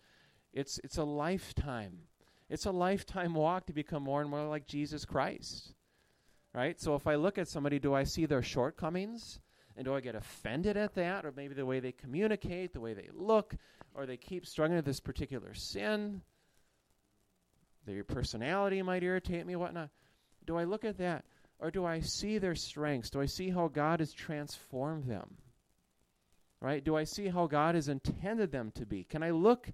It's 0.53 0.79
it's 0.85 0.99
a 0.99 1.05
lifetime. 1.05 1.99
It's 2.51 2.67
a 2.67 2.71
lifetime 2.71 3.35
walk 3.35 3.67
to 3.67 3.73
become 3.73 4.03
more 4.03 4.21
and 4.21 4.31
more 4.31 4.47
like 4.47 4.67
Jesus 4.67 5.05
Christ. 5.05 5.75
Right? 6.55 6.81
So 6.81 6.95
if 6.95 7.07
I 7.07 7.17
look 7.17 7.39
at 7.39 7.49
somebody, 7.49 7.79
do 7.79 7.95
I 7.95 8.05
see 8.05 8.27
their 8.27 8.43
shortcomings? 8.43 9.41
And 9.77 9.85
do 9.85 9.95
I 9.95 10.01
get 10.01 10.17
offended 10.17 10.77
at 10.77 10.95
that? 10.95 11.25
Or 11.25 11.33
maybe 11.37 11.55
the 11.55 11.67
way 11.67 11.79
they 11.79 11.93
communicate, 11.93 12.73
the 12.73 12.81
way 12.81 12.95
they 12.95 13.09
look, 13.13 13.55
or 13.95 14.07
they 14.07 14.17
keep 14.17 14.45
struggling 14.45 14.77
with 14.77 14.85
this 14.85 14.99
particular 14.99 15.55
sin? 15.55 16.23
Their 17.87 18.03
personality 18.03 18.83
might 18.83 19.05
irritate 19.05 19.47
me, 19.47 19.57
whatnot. 19.57 19.91
Do 20.47 20.57
I 20.57 20.65
look 20.65 20.85
at 20.85 20.99
that? 20.99 21.25
Or 21.61 21.71
do 21.71 21.85
I 21.85 22.01
see 22.01 22.39
their 22.39 22.55
strengths? 22.55 23.11
Do 23.11 23.21
I 23.21 23.27
see 23.27 23.51
how 23.51 23.69
God 23.69 24.01
has 24.01 24.13
transformed 24.13 25.05
them? 25.05 25.37
Right? 26.61 26.85
Do 26.85 26.97
I 26.97 27.05
see 27.05 27.29
how 27.29 27.47
God 27.47 27.75
has 27.75 27.89
intended 27.89 28.51
them 28.51 28.73
to 28.73 28.85
be? 28.85 29.05
Can 29.05 29.23
I 29.23 29.31
look 29.31 29.71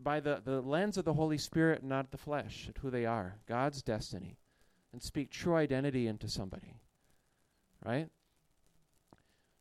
by 0.00 0.20
the, 0.20 0.40
the 0.44 0.60
lens 0.60 0.96
of 0.96 1.04
the 1.04 1.14
Holy 1.14 1.38
Spirit, 1.38 1.82
not 1.82 2.10
the 2.10 2.18
flesh, 2.18 2.66
at 2.68 2.78
who 2.78 2.90
they 2.90 3.04
are? 3.04 3.36
God's 3.46 3.82
destiny. 3.82 4.38
and 4.94 5.02
speak 5.02 5.28
true 5.28 5.56
identity 5.56 6.06
into 6.06 6.28
somebody. 6.28 6.76
Right? 7.84 8.08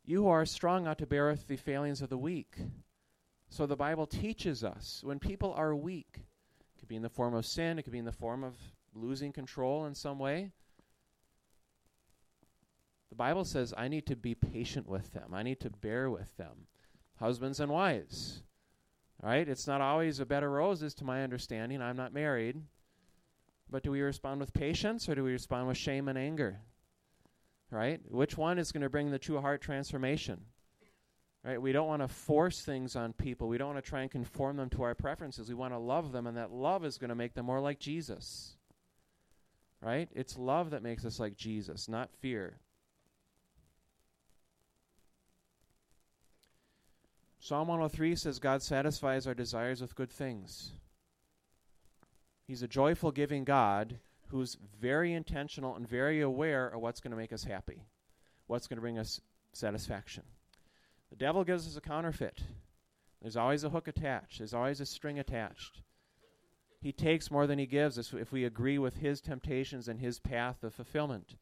You 0.06 0.24
who 0.24 0.30
are 0.30 0.46
strong 0.46 0.86
ought 0.86 1.00
to 1.00 1.08
bear 1.08 1.30
with 1.30 1.48
the 1.48 1.56
failings 1.58 2.04
of 2.04 2.10
the 2.10 2.18
weak. 2.20 2.56
So 3.50 3.66
the 3.66 3.76
Bible 3.76 4.06
teaches 4.06 4.64
us 4.64 5.02
when 5.04 5.18
people 5.18 5.52
are 5.54 5.76
weak, 5.76 6.18
it 6.18 6.80
could 6.80 6.88
be 6.88 6.96
in 6.96 7.02
the 7.02 7.10
form 7.10 7.34
of 7.34 7.48
sin, 7.48 7.80
it 7.80 7.84
could 7.84 7.94
be 7.94 8.00
in 8.00 8.06
the 8.06 8.12
form 8.12 8.44
of 8.44 8.54
losing 8.94 9.34
control 9.34 9.88
in 9.88 9.96
some 9.96 10.20
way. 10.20 10.52
The 13.14 13.18
Bible 13.18 13.46
says 13.46 13.76
I 13.78 13.90
need 13.90 14.08
to 14.08 14.16
be 14.16 14.34
patient 14.34 14.90
with 14.90 15.14
them. 15.14 15.36
I 15.36 15.44
need 15.44 15.60
to 15.60 15.70
bear 15.70 16.10
with 16.10 16.36
them. 16.38 16.66
Husbands 17.18 17.60
and 17.60 17.72
wives. 17.72 18.42
Right? 19.22 19.48
It's 19.48 19.68
not 19.68 19.82
always 19.82 20.20
a 20.20 20.26
bed 20.26 20.42
of 20.42 20.50
roses 20.50 20.96
to 20.96 21.04
my 21.04 21.24
understanding. 21.24 21.80
I'm 21.80 21.96
not 21.96 22.12
married. 22.12 22.60
But 23.70 23.84
do 23.84 23.92
we 23.92 24.02
respond 24.02 24.40
with 24.40 24.52
patience 24.52 25.08
or 25.08 25.14
do 25.14 25.24
we 25.24 25.32
respond 25.32 25.68
with 25.68 25.78
shame 25.78 26.08
and 26.08 26.18
anger? 26.18 26.62
Right? 27.70 28.02
Which 28.10 28.36
one 28.36 28.58
is 28.58 28.72
going 28.72 28.82
to 28.82 28.90
bring 28.90 29.12
the 29.12 29.20
true 29.20 29.40
heart 29.40 29.62
transformation? 29.62 30.42
Right? 31.46 31.62
We 31.62 31.72
don't 31.72 31.88
want 31.88 32.02
to 32.02 32.08
force 32.08 32.62
things 32.62 32.96
on 32.96 33.14
people. 33.14 33.48
We 33.48 33.60
don't 33.60 33.76
want 33.76 33.86
to 33.86 33.88
try 33.88 34.02
and 34.02 34.10
conform 34.10 34.58
them 34.58 34.72
to 34.72 34.82
our 34.82 34.96
preferences. 34.96 35.50
We 35.50 35.54
want 35.54 35.76
to 35.76 35.80
love 35.80 36.14
them, 36.14 36.26
and 36.26 36.36
that 36.38 36.52
love 36.52 36.84
is 36.84 36.98
going 36.98 37.10
to 37.10 37.16
make 37.16 37.36
them 37.36 37.46
more 37.46 37.62
like 37.62 37.78
Jesus. 37.78 38.56
Right? 39.84 40.10
It's 40.14 40.36
love 40.36 40.72
that 40.72 40.82
makes 40.82 41.06
us 41.06 41.20
like 41.20 41.38
Jesus, 41.38 41.88
not 41.88 42.10
fear. 42.20 42.58
Psalm 47.44 47.68
103 47.68 48.16
says 48.16 48.40
God 48.40 48.62
satisfies 48.62 49.28
our 49.28 49.34
desires 49.34 49.82
with 49.82 49.98
good 49.98 50.10
things. 50.10 50.72
He's 52.48 52.64
a 52.64 52.70
joyful 52.70 53.12
giving 53.12 53.44
God 53.44 54.00
who's 54.30 54.58
very 54.80 55.12
intentional 55.12 55.76
and 55.76 55.86
very 55.86 56.22
aware 56.22 56.70
of 56.70 56.80
what's 56.80 57.02
going 57.02 57.12
to 57.12 57.18
make 57.18 57.34
us 57.34 57.44
happy, 57.44 57.84
what's 58.48 58.66
going 58.68 58.78
to 58.78 58.82
bring 58.82 58.98
us 58.98 59.20
satisfaction. 59.52 60.24
The 61.10 61.18
devil 61.18 61.44
gives 61.44 61.68
us 61.68 61.76
a 61.76 61.82
counterfeit. 61.82 62.40
There's 63.22 63.36
always 63.36 63.66
a 63.66 63.70
hook 63.70 63.90
attached, 63.90 64.38
there's 64.38 64.54
always 64.54 64.80
a 64.80 64.86
string 64.86 65.20
attached. 65.20 65.82
He 66.80 66.94
takes 66.94 67.30
more 67.30 67.46
than 67.46 67.60
he 67.60 67.66
gives 67.66 68.00
us 68.00 68.14
if 68.14 68.32
we 68.32 68.46
agree 68.46 68.78
with 68.78 69.00
his 69.00 69.20
temptations 69.20 69.90
and 69.90 70.00
his 70.00 70.18
path 70.18 70.64
of 70.64 70.74
fulfillment. 70.74 71.36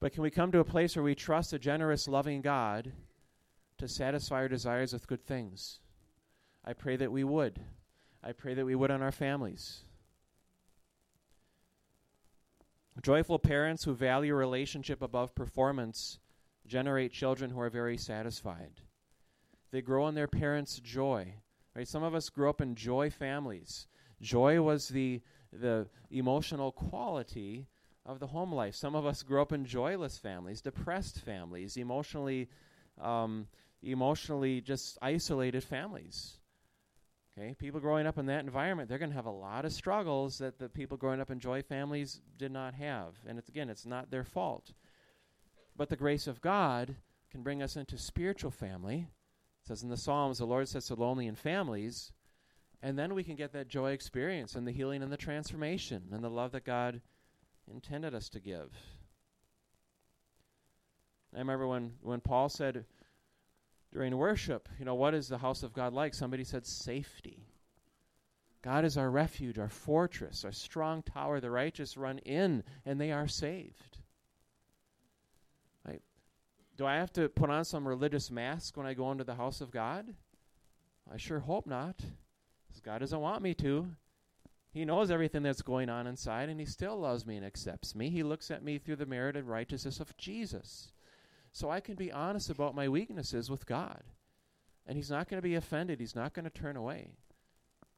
But 0.00 0.12
can 0.12 0.22
we 0.22 0.30
come 0.30 0.52
to 0.52 0.58
a 0.58 0.64
place 0.64 0.96
where 0.96 1.02
we 1.02 1.14
trust 1.14 1.54
a 1.54 1.58
generous, 1.58 2.06
loving 2.06 2.42
God 2.42 2.92
to 3.78 3.88
satisfy 3.88 4.36
our 4.36 4.48
desires 4.48 4.92
with 4.92 5.06
good 5.06 5.24
things? 5.24 5.80
I 6.64 6.72
pray 6.72 6.96
that 6.96 7.12
we 7.12 7.24
would. 7.24 7.60
I 8.22 8.32
pray 8.32 8.54
that 8.54 8.66
we 8.66 8.74
would 8.74 8.90
on 8.90 9.02
our 9.02 9.12
families. 9.12 9.84
Joyful 13.02 13.38
parents 13.38 13.84
who 13.84 13.94
value 13.94 14.34
relationship 14.34 15.02
above 15.02 15.34
performance 15.34 16.18
generate 16.66 17.12
children 17.12 17.50
who 17.50 17.60
are 17.60 17.70
very 17.70 17.96
satisfied. 17.96 18.80
They 19.70 19.82
grow 19.82 20.08
in 20.08 20.14
their 20.14 20.26
parents' 20.26 20.80
joy. 20.80 21.34
Right? 21.74 21.86
Some 21.86 22.02
of 22.02 22.14
us 22.14 22.30
grew 22.30 22.48
up 22.48 22.60
in 22.60 22.74
joy 22.74 23.10
families. 23.10 23.86
Joy 24.20 24.62
was 24.62 24.88
the 24.88 25.20
the 25.52 25.86
emotional 26.10 26.72
quality 26.72 27.66
of 28.04 28.18
the 28.18 28.26
home 28.28 28.52
life. 28.52 28.74
Some 28.74 28.94
of 28.94 29.06
us 29.06 29.22
grew 29.22 29.40
up 29.40 29.52
in 29.52 29.64
joyless 29.64 30.18
families, 30.18 30.60
depressed 30.60 31.20
families, 31.20 31.76
emotionally 31.76 32.48
um, 33.00 33.46
emotionally 33.82 34.60
just 34.60 34.98
isolated 35.00 35.62
families. 35.64 36.38
Okay, 37.38 37.54
people 37.54 37.80
growing 37.80 38.06
up 38.06 38.16
in 38.16 38.26
that 38.26 38.44
environment, 38.44 38.88
they're 38.88 38.98
going 38.98 39.10
to 39.10 39.16
have 39.16 39.26
a 39.26 39.30
lot 39.30 39.66
of 39.66 39.72
struggles 39.72 40.38
that 40.38 40.58
the 40.58 40.70
people 40.70 40.96
growing 40.96 41.20
up 41.20 41.30
in 41.30 41.38
joy 41.38 41.60
families 41.60 42.20
did 42.38 42.50
not 42.50 42.74
have. 42.74 43.14
And 43.26 43.38
it's, 43.38 43.50
again, 43.50 43.68
it's 43.68 43.84
not 43.84 44.10
their 44.10 44.24
fault. 44.24 44.72
But 45.76 45.90
the 45.90 45.96
grace 45.96 46.26
of 46.26 46.40
God 46.40 46.96
can 47.30 47.42
bring 47.42 47.62
us 47.62 47.76
into 47.76 47.98
spiritual 47.98 48.50
family. 48.50 49.08
It 49.62 49.68
says 49.68 49.82
in 49.82 49.90
the 49.90 49.98
Psalms, 49.98 50.38
the 50.38 50.46
Lord 50.46 50.68
says 50.68 50.86
to 50.86 50.94
lonely 50.94 51.26
in 51.26 51.34
families. 51.34 52.12
And 52.82 52.98
then 52.98 53.14
we 53.14 53.24
can 53.24 53.36
get 53.36 53.52
that 53.52 53.68
joy 53.68 53.92
experience 53.92 54.54
and 54.54 54.66
the 54.66 54.72
healing 54.72 55.02
and 55.02 55.12
the 55.12 55.18
transformation 55.18 56.04
and 56.12 56.24
the 56.24 56.30
love 56.30 56.52
that 56.52 56.64
God 56.64 57.02
intended 57.70 58.14
us 58.14 58.30
to 58.30 58.40
give. 58.40 58.72
I 61.34 61.40
remember 61.40 61.66
when, 61.66 61.92
when 62.00 62.20
Paul 62.20 62.48
said 62.48 62.86
during 63.92 64.16
worship, 64.16 64.68
you 64.78 64.84
know, 64.84 64.94
what 64.94 65.14
is 65.14 65.28
the 65.28 65.38
house 65.38 65.62
of 65.62 65.72
God 65.72 65.92
like? 65.92 66.14
Somebody 66.14 66.44
said 66.44 66.66
safety. 66.66 67.46
God 68.62 68.84
is 68.84 68.96
our 68.96 69.10
refuge, 69.10 69.58
our 69.58 69.68
fortress, 69.68 70.44
our 70.44 70.52
strong 70.52 71.02
tower. 71.02 71.40
The 71.40 71.50
righteous 71.50 71.96
run 71.96 72.18
in 72.18 72.64
and 72.84 73.00
they 73.00 73.12
are 73.12 73.28
saved. 73.28 73.98
Do 76.76 76.84
I 76.84 76.96
have 76.96 77.12
to 77.14 77.28
put 77.28 77.48
on 77.48 77.64
some 77.64 77.88
religious 77.88 78.30
mask 78.30 78.76
when 78.76 78.86
I 78.86 78.92
go 78.92 79.10
into 79.10 79.24
the 79.24 79.34
house 79.34 79.60
of 79.60 79.70
God? 79.70 80.06
I 81.10 81.16
sure 81.16 81.40
hope 81.40 81.66
not. 81.66 81.96
Because 82.68 82.82
God 82.82 82.98
doesn't 82.98 83.20
want 83.20 83.42
me 83.42 83.54
to. 83.54 83.88
He 84.72 84.84
knows 84.84 85.10
everything 85.10 85.42
that's 85.42 85.62
going 85.62 85.88
on 85.88 86.06
inside, 86.06 86.50
and 86.50 86.60
He 86.60 86.66
still 86.66 86.98
loves 86.98 87.24
me 87.24 87.38
and 87.38 87.46
accepts 87.46 87.94
me. 87.94 88.10
He 88.10 88.22
looks 88.22 88.50
at 88.50 88.62
me 88.62 88.76
through 88.76 88.96
the 88.96 89.06
merit 89.06 89.36
and 89.36 89.48
righteousness 89.48 90.00
of 90.00 90.14
Jesus. 90.18 90.92
So 91.56 91.70
I 91.70 91.80
can 91.80 91.94
be 91.94 92.12
honest 92.12 92.50
about 92.50 92.74
my 92.74 92.86
weaknesses 92.86 93.50
with 93.50 93.64
God. 93.64 94.02
And 94.86 94.94
He's 94.94 95.08
not 95.08 95.26
going 95.26 95.38
to 95.38 95.48
be 95.48 95.54
offended, 95.54 96.00
He's 96.00 96.14
not 96.14 96.34
going 96.34 96.44
to 96.44 96.50
turn 96.50 96.76
away. 96.76 97.12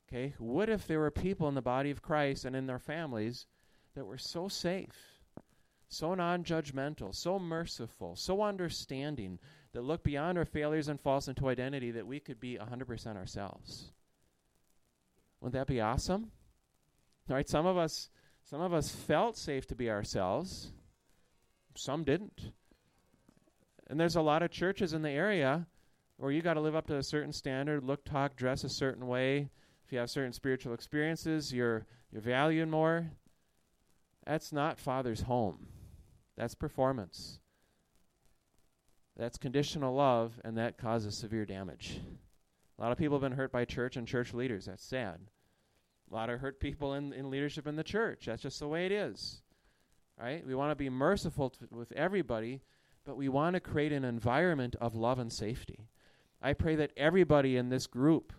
Okay? 0.06 0.32
What 0.38 0.68
if 0.68 0.86
there 0.86 1.00
were 1.00 1.10
people 1.10 1.48
in 1.48 1.56
the 1.56 1.60
body 1.60 1.90
of 1.90 2.00
Christ 2.00 2.44
and 2.44 2.54
in 2.54 2.68
their 2.68 2.78
families 2.78 3.46
that 3.96 4.06
were 4.06 4.16
so 4.16 4.46
safe? 4.46 5.18
so 5.88 6.14
non 6.14 6.44
judgmental, 6.44 7.12
so 7.12 7.38
merciful, 7.38 8.14
so 8.14 8.42
understanding 8.42 9.40
that 9.72 9.82
look 9.82 10.04
beyond 10.04 10.38
our 10.38 10.44
failures 10.44 10.86
and 10.86 11.00
falls 11.00 11.26
into 11.26 11.48
identity 11.48 11.90
that 11.90 12.06
we 12.06 12.20
could 12.20 12.38
be 12.38 12.58
100% 12.58 13.16
ourselves. 13.16 13.90
Wouldn't 15.40 15.54
that 15.54 15.66
be 15.66 15.80
awesome? 15.80 16.30
All 17.28 17.34
right, 17.34 17.48
some 17.48 17.66
of 17.66 17.76
us 17.76 18.08
some 18.44 18.60
of 18.60 18.72
us 18.72 18.90
felt 18.90 19.36
safe 19.36 19.66
to 19.66 19.74
be 19.74 19.90
ourselves. 19.90 20.70
Some 21.74 22.04
didn't. 22.04 22.52
And 23.88 23.98
there's 23.98 24.16
a 24.16 24.22
lot 24.22 24.42
of 24.42 24.50
churches 24.50 24.92
in 24.92 25.02
the 25.02 25.10
area 25.10 25.66
where 26.16 26.30
you 26.30 26.42
got 26.42 26.54
to 26.54 26.60
live 26.60 26.74
up 26.74 26.86
to 26.88 26.96
a 26.96 27.02
certain 27.02 27.32
standard, 27.32 27.84
look, 27.84 28.04
talk, 28.04 28.36
dress 28.36 28.64
a 28.64 28.68
certain 28.68 29.06
way. 29.06 29.48
If 29.86 29.92
you 29.92 29.98
have 29.98 30.10
certain 30.10 30.32
spiritual 30.32 30.74
experiences, 30.74 31.52
you're 31.52 31.86
you're 32.12 32.22
valued 32.22 32.68
more. 32.68 33.10
That's 34.26 34.52
not 34.52 34.78
Father's 34.78 35.22
home. 35.22 35.66
That's 36.36 36.54
performance. 36.54 37.40
That's 39.16 39.38
conditional 39.38 39.94
love, 39.94 40.40
and 40.44 40.56
that 40.58 40.78
causes 40.78 41.16
severe 41.16 41.44
damage. 41.44 42.00
A 42.78 42.82
lot 42.82 42.92
of 42.92 42.98
people 42.98 43.16
have 43.16 43.22
been 43.22 43.36
hurt 43.36 43.50
by 43.50 43.64
church 43.64 43.96
and 43.96 44.06
church 44.06 44.32
leaders. 44.32 44.66
That's 44.66 44.84
sad. 44.84 45.18
A 46.10 46.14
lot 46.14 46.30
of 46.30 46.40
hurt 46.40 46.60
people 46.60 46.94
in, 46.94 47.12
in 47.12 47.30
leadership 47.30 47.66
in 47.66 47.76
the 47.76 47.82
church. 47.82 48.26
That's 48.26 48.42
just 48.42 48.60
the 48.60 48.68
way 48.68 48.86
it 48.86 48.92
is. 48.92 49.42
Right? 50.20 50.46
We 50.46 50.54
want 50.54 50.70
to 50.70 50.76
be 50.76 50.88
merciful 50.88 51.50
t- 51.50 51.66
with 51.70 51.92
everybody, 51.92 52.60
but 53.08 53.16
we 53.16 53.30
want 53.30 53.54
to 53.54 53.60
create 53.60 53.90
an 53.90 54.04
environment 54.04 54.76
of 54.82 54.94
love 54.94 55.18
and 55.18 55.32
safety. 55.32 55.88
I 56.42 56.52
pray 56.52 56.76
that 56.76 56.92
everybody 56.94 57.56
in 57.56 57.70
this 57.70 57.86
group 57.86 58.34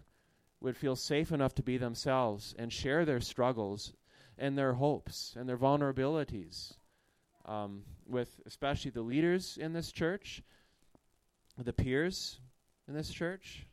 would 0.61 0.77
feel 0.77 0.95
safe 0.95 1.31
enough 1.31 1.55
to 1.55 1.63
be 1.63 1.77
themselves 1.77 2.53
and 2.59 2.71
share 2.71 3.03
their 3.03 3.19
struggles 3.19 3.93
and 4.37 4.55
their 4.55 4.73
hopes 4.73 5.33
and 5.35 5.49
their 5.49 5.57
vulnerabilities 5.57 6.75
um, 7.45 7.81
with 8.05 8.41
especially 8.45 8.91
the 8.91 9.01
leaders 9.01 9.57
in 9.59 9.73
this 9.73 9.91
church, 9.91 10.43
the 11.57 11.73
peers 11.73 12.39
in 12.87 12.93
this 12.93 13.09
church. 13.09 13.65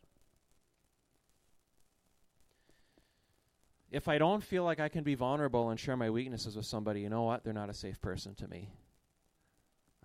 If 3.91 4.09
I 4.09 4.17
don't 4.17 4.43
feel 4.43 4.65
like 4.65 4.81
I 4.81 4.89
can 4.89 5.05
be 5.05 5.15
vulnerable 5.15 5.69
and 5.69 5.79
share 5.79 5.99
my 5.99 6.09
weaknesses 6.09 6.57
with 6.57 6.65
somebody, 6.65 7.03
you 7.03 7.11
know 7.11 7.25
what? 7.25 7.45
They're 7.45 7.53
not 7.53 7.69
a 7.69 7.75
safe 7.75 8.01
person 8.01 8.35
to 8.37 8.49
me. 8.49 8.71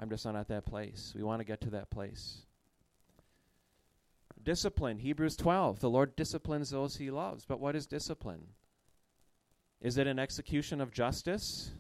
I'm 0.02 0.10
just 0.10 0.26
not 0.26 0.36
at 0.36 0.48
that 0.48 0.66
place. 0.66 1.14
We 1.16 1.24
want 1.24 1.42
to 1.42 1.46
get 1.46 1.62
to 1.62 1.70
that 1.72 1.92
place. 1.92 2.40
Discipline, 4.44 4.98
Hebrews 4.98 5.36
12. 5.36 5.80
The 5.80 5.90
Lord 5.90 6.16
disciplines 6.16 6.72
those 6.72 6.96
he 6.96 7.12
loves. 7.12 7.46
But 7.46 7.60
what 7.60 7.76
is 7.76 7.86
discipline? 7.86 8.48
Is 9.80 10.00
it 10.00 10.08
an 10.08 10.18
execution 10.18 10.82
of 10.82 10.92
justice? 10.92 11.72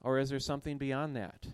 Or 0.00 0.18
is 0.20 0.30
there 0.30 0.38
something 0.38 0.78
beyond 0.78 1.16
that? 1.16 1.46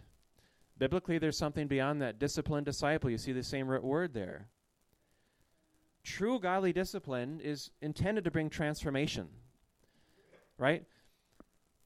Biblically, 0.76 1.18
there's 1.18 1.38
something 1.38 1.68
beyond 1.68 2.02
that. 2.02 2.18
Discipline, 2.18 2.64
disciple. 2.64 3.08
You 3.08 3.16
see 3.16 3.32
the 3.32 3.42
same 3.42 3.66
word 3.66 4.12
there. 4.12 4.48
True 6.04 6.40
godly 6.40 6.72
discipline 6.72 7.40
is 7.42 7.70
intended 7.80 8.24
to 8.24 8.30
bring 8.30 8.50
transformation, 8.50 9.28
right? 10.58 10.84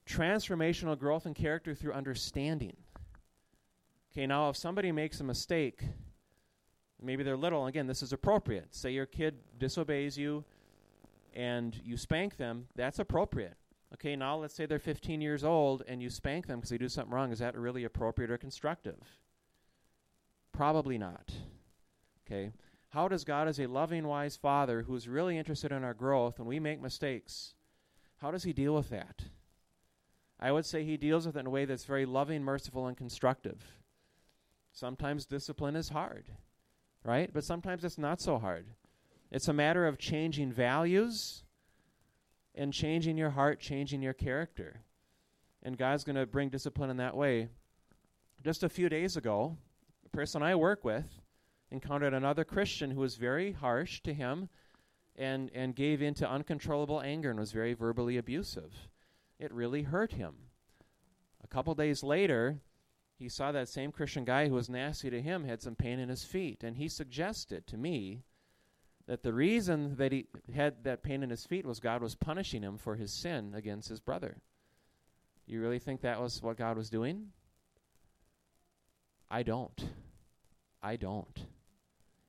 Transformational 0.09 0.97
growth 0.97 1.25
in 1.25 1.33
character 1.35 1.75
through 1.75 1.93
understanding. 1.93 2.75
Okay, 4.17 4.25
now 4.25 4.49
if 4.49 4.57
somebody 4.57 4.91
makes 4.91 5.19
a 5.19 5.23
mistake, 5.23 5.83
maybe 6.99 7.21
they're 7.21 7.37
little, 7.37 7.67
again, 7.67 7.85
this 7.85 8.01
is 8.01 8.11
appropriate. 8.11 8.73
Say 8.73 8.89
your 8.89 9.05
kid 9.05 9.35
disobeys 9.59 10.17
you 10.17 10.43
and 11.35 11.79
you 11.85 11.97
spank 11.97 12.37
them, 12.37 12.65
that's 12.75 12.97
appropriate. 12.97 13.57
Okay, 13.93 14.15
now 14.15 14.35
let's 14.37 14.55
say 14.55 14.65
they're 14.65 14.79
15 14.79 15.21
years 15.21 15.43
old 15.43 15.83
and 15.87 16.01
you 16.01 16.09
spank 16.09 16.47
them 16.47 16.57
because 16.57 16.71
they 16.71 16.79
do 16.79 16.89
something 16.89 17.13
wrong. 17.13 17.31
Is 17.31 17.37
that 17.37 17.55
really 17.55 17.83
appropriate 17.83 18.31
or 18.31 18.39
constructive? 18.39 18.97
Probably 20.51 20.97
not. 20.97 21.31
Okay. 22.25 22.53
How 22.89 23.07
does 23.07 23.23
God, 23.23 23.47
as 23.47 23.59
a 23.59 23.67
loving, 23.67 24.07
wise 24.07 24.35
Father 24.35 24.81
who's 24.81 25.07
really 25.07 25.37
interested 25.37 25.71
in 25.71 25.83
our 25.83 25.93
growth, 25.93 26.39
when 26.39 26.47
we 26.47 26.59
make 26.59 26.81
mistakes, 26.81 27.53
how 28.15 28.31
does 28.31 28.45
He 28.45 28.51
deal 28.51 28.73
with 28.73 28.89
that? 28.89 29.25
I 30.39 30.51
would 30.51 30.65
say 30.65 30.83
He 30.83 30.97
deals 30.97 31.27
with 31.27 31.35
it 31.35 31.41
in 31.41 31.45
a 31.45 31.51
way 31.51 31.65
that's 31.65 31.85
very 31.85 32.07
loving, 32.07 32.41
merciful, 32.43 32.87
and 32.87 32.97
constructive. 32.97 33.63
Sometimes 34.77 35.25
discipline 35.25 35.75
is 35.75 35.89
hard, 35.89 36.25
right? 37.03 37.31
But 37.33 37.43
sometimes 37.43 37.83
it's 37.83 37.97
not 37.97 38.21
so 38.21 38.37
hard. 38.37 38.67
It's 39.31 39.47
a 39.47 39.53
matter 39.53 39.87
of 39.87 39.97
changing 39.97 40.51
values 40.51 41.41
and 42.53 42.71
changing 42.71 43.17
your 43.17 43.31
heart, 43.31 43.59
changing 43.59 44.03
your 44.03 44.13
character. 44.13 44.81
And 45.63 45.79
God's 45.79 46.03
going 46.03 46.15
to 46.15 46.27
bring 46.27 46.49
discipline 46.49 46.91
in 46.91 46.97
that 46.97 47.17
way. 47.17 47.47
Just 48.43 48.61
a 48.61 48.69
few 48.69 48.87
days 48.87 49.17
ago, 49.17 49.57
a 50.05 50.15
person 50.15 50.43
I 50.43 50.53
work 50.53 50.85
with 50.85 51.21
encountered 51.71 52.13
another 52.13 52.43
Christian 52.43 52.91
who 52.91 52.99
was 52.99 53.15
very 53.15 53.53
harsh 53.53 54.01
to 54.01 54.13
him 54.13 54.47
and, 55.15 55.49
and 55.55 55.75
gave 55.75 56.03
in 56.03 56.13
to 56.13 56.29
uncontrollable 56.29 57.01
anger 57.01 57.31
and 57.31 57.39
was 57.39 57.51
very 57.51 57.73
verbally 57.73 58.17
abusive. 58.17 58.75
It 59.39 59.51
really 59.51 59.81
hurt 59.81 60.11
him. 60.11 60.35
A 61.43 61.47
couple 61.47 61.73
days 61.73 62.03
later, 62.03 62.59
he 63.17 63.29
saw 63.29 63.51
that 63.51 63.67
same 63.67 63.91
Christian 63.91 64.25
guy 64.25 64.47
who 64.47 64.53
was 64.53 64.69
nasty 64.69 65.09
to 65.09 65.21
him 65.21 65.43
had 65.43 65.61
some 65.61 65.75
pain 65.75 65.99
in 65.99 66.09
his 66.09 66.23
feet, 66.23 66.63
and 66.63 66.77
he 66.77 66.87
suggested 66.87 67.65
to 67.67 67.77
me 67.77 68.23
that 69.07 69.23
the 69.23 69.33
reason 69.33 69.95
that 69.95 70.11
he 70.11 70.27
had 70.53 70.83
that 70.83 71.01
pain 71.01 71.23
in 71.23 71.29
his 71.29 71.45
feet 71.45 71.65
was 71.65 71.79
God 71.79 72.01
was 72.01 72.15
punishing 72.15 72.61
him 72.61 72.77
for 72.77 72.95
his 72.95 73.11
sin 73.11 73.53
against 73.55 73.89
his 73.89 73.99
brother. 73.99 74.37
You 75.47 75.61
really 75.61 75.79
think 75.79 76.01
that 76.01 76.21
was 76.21 76.43
what 76.43 76.57
God 76.57 76.77
was 76.77 76.89
doing? 76.89 77.29
I 79.31 79.43
don't. 79.43 79.89
I 80.83 80.95
don't. 80.95 81.47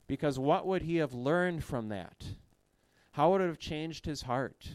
Because 0.06 0.38
what 0.38 0.66
would 0.66 0.82
he 0.82 0.96
have 0.96 1.12
learned 1.12 1.64
from 1.64 1.88
that? 1.88 2.24
How 3.12 3.32
would 3.32 3.40
it 3.40 3.48
have 3.48 3.58
changed 3.58 4.06
his 4.06 4.22
heart? 4.22 4.68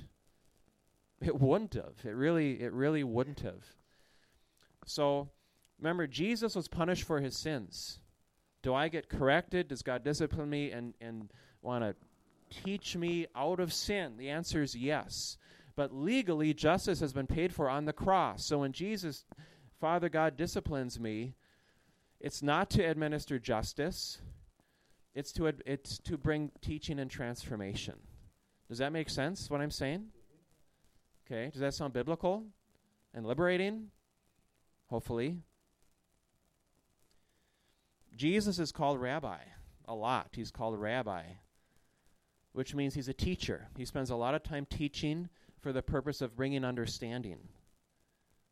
It 1.22 1.39
wouldn't 1.39 1.74
have. 1.74 1.95
It 2.03 2.16
really 2.16 2.61
it 2.61 2.74
really 2.74 3.03
wouldn't 3.03 3.39
have. 3.39 3.64
So 4.86 5.30
remember 5.84 6.07
Jesus 6.07 6.55
was 6.55 6.69
punished 6.69 7.03
for 7.03 7.19
his 7.19 7.36
sins. 7.36 7.99
Do 8.61 8.73
I 8.73 8.88
get 8.88 9.09
corrected? 9.09 9.67
Does 9.67 9.81
God 9.81 10.03
discipline 10.03 10.49
me 10.49 10.71
and 10.71 10.93
and 11.01 11.29
want 11.61 11.84
to 11.84 11.95
teach 12.63 12.95
me 12.95 13.27
out 13.36 13.59
of 13.59 13.73
sin? 13.73 14.15
The 14.17 14.29
answer 14.29 14.63
is 14.63 14.75
yes. 14.75 15.38
But 15.75 15.93
legally 15.93 16.53
justice 16.53 17.01
has 17.01 17.11
been 17.11 17.27
paid 17.27 17.53
for 17.53 17.69
on 17.69 17.86
the 17.86 17.93
cross. 17.93 18.45
So 18.45 18.59
when 18.59 18.71
Jesus 18.71 19.25
Father 19.81 20.07
God 20.07 20.38
disciplines 20.38 20.99
me, 20.99 21.34
it's 22.21 22.41
not 22.41 22.69
to 22.71 22.84
administer 22.84 23.38
justice. 23.38 24.19
It's 25.13 25.34
to 25.34 25.49
ad- 25.49 25.63
it's 25.65 25.97
to 25.99 26.17
bring 26.17 26.51
teaching 26.61 26.99
and 26.99 27.11
transformation. 27.11 27.95
Does 28.69 28.77
that 28.77 28.93
make 28.93 29.09
sense 29.09 29.49
what 29.49 29.59
I'm 29.59 29.71
saying? 29.71 30.07
Okay, 31.25 31.49
does 31.51 31.59
that 31.59 31.73
sound 31.73 31.91
biblical 31.91 32.45
and 33.13 33.25
liberating? 33.25 33.89
Hopefully. 34.88 35.39
Jesus 38.16 38.59
is 38.59 38.72
called 38.72 38.99
rabbi 38.99 39.39
a 39.88 39.95
lot. 39.95 40.30
He's 40.34 40.51
called 40.51 40.80
rabbi, 40.80 41.24
which 42.53 42.76
means 42.76 42.93
he's 42.93 43.09
a 43.09 43.14
teacher. 43.14 43.68
He 43.78 43.86
spends 43.86 44.09
a 44.09 44.16
lot 44.16 44.36
of 44.36 44.43
time 44.43 44.66
teaching 44.70 45.30
for 45.61 45.74
the 45.74 45.82
purpose 45.82 46.22
of 46.22 46.36
bringing 46.36 46.64
understanding. 46.64 47.39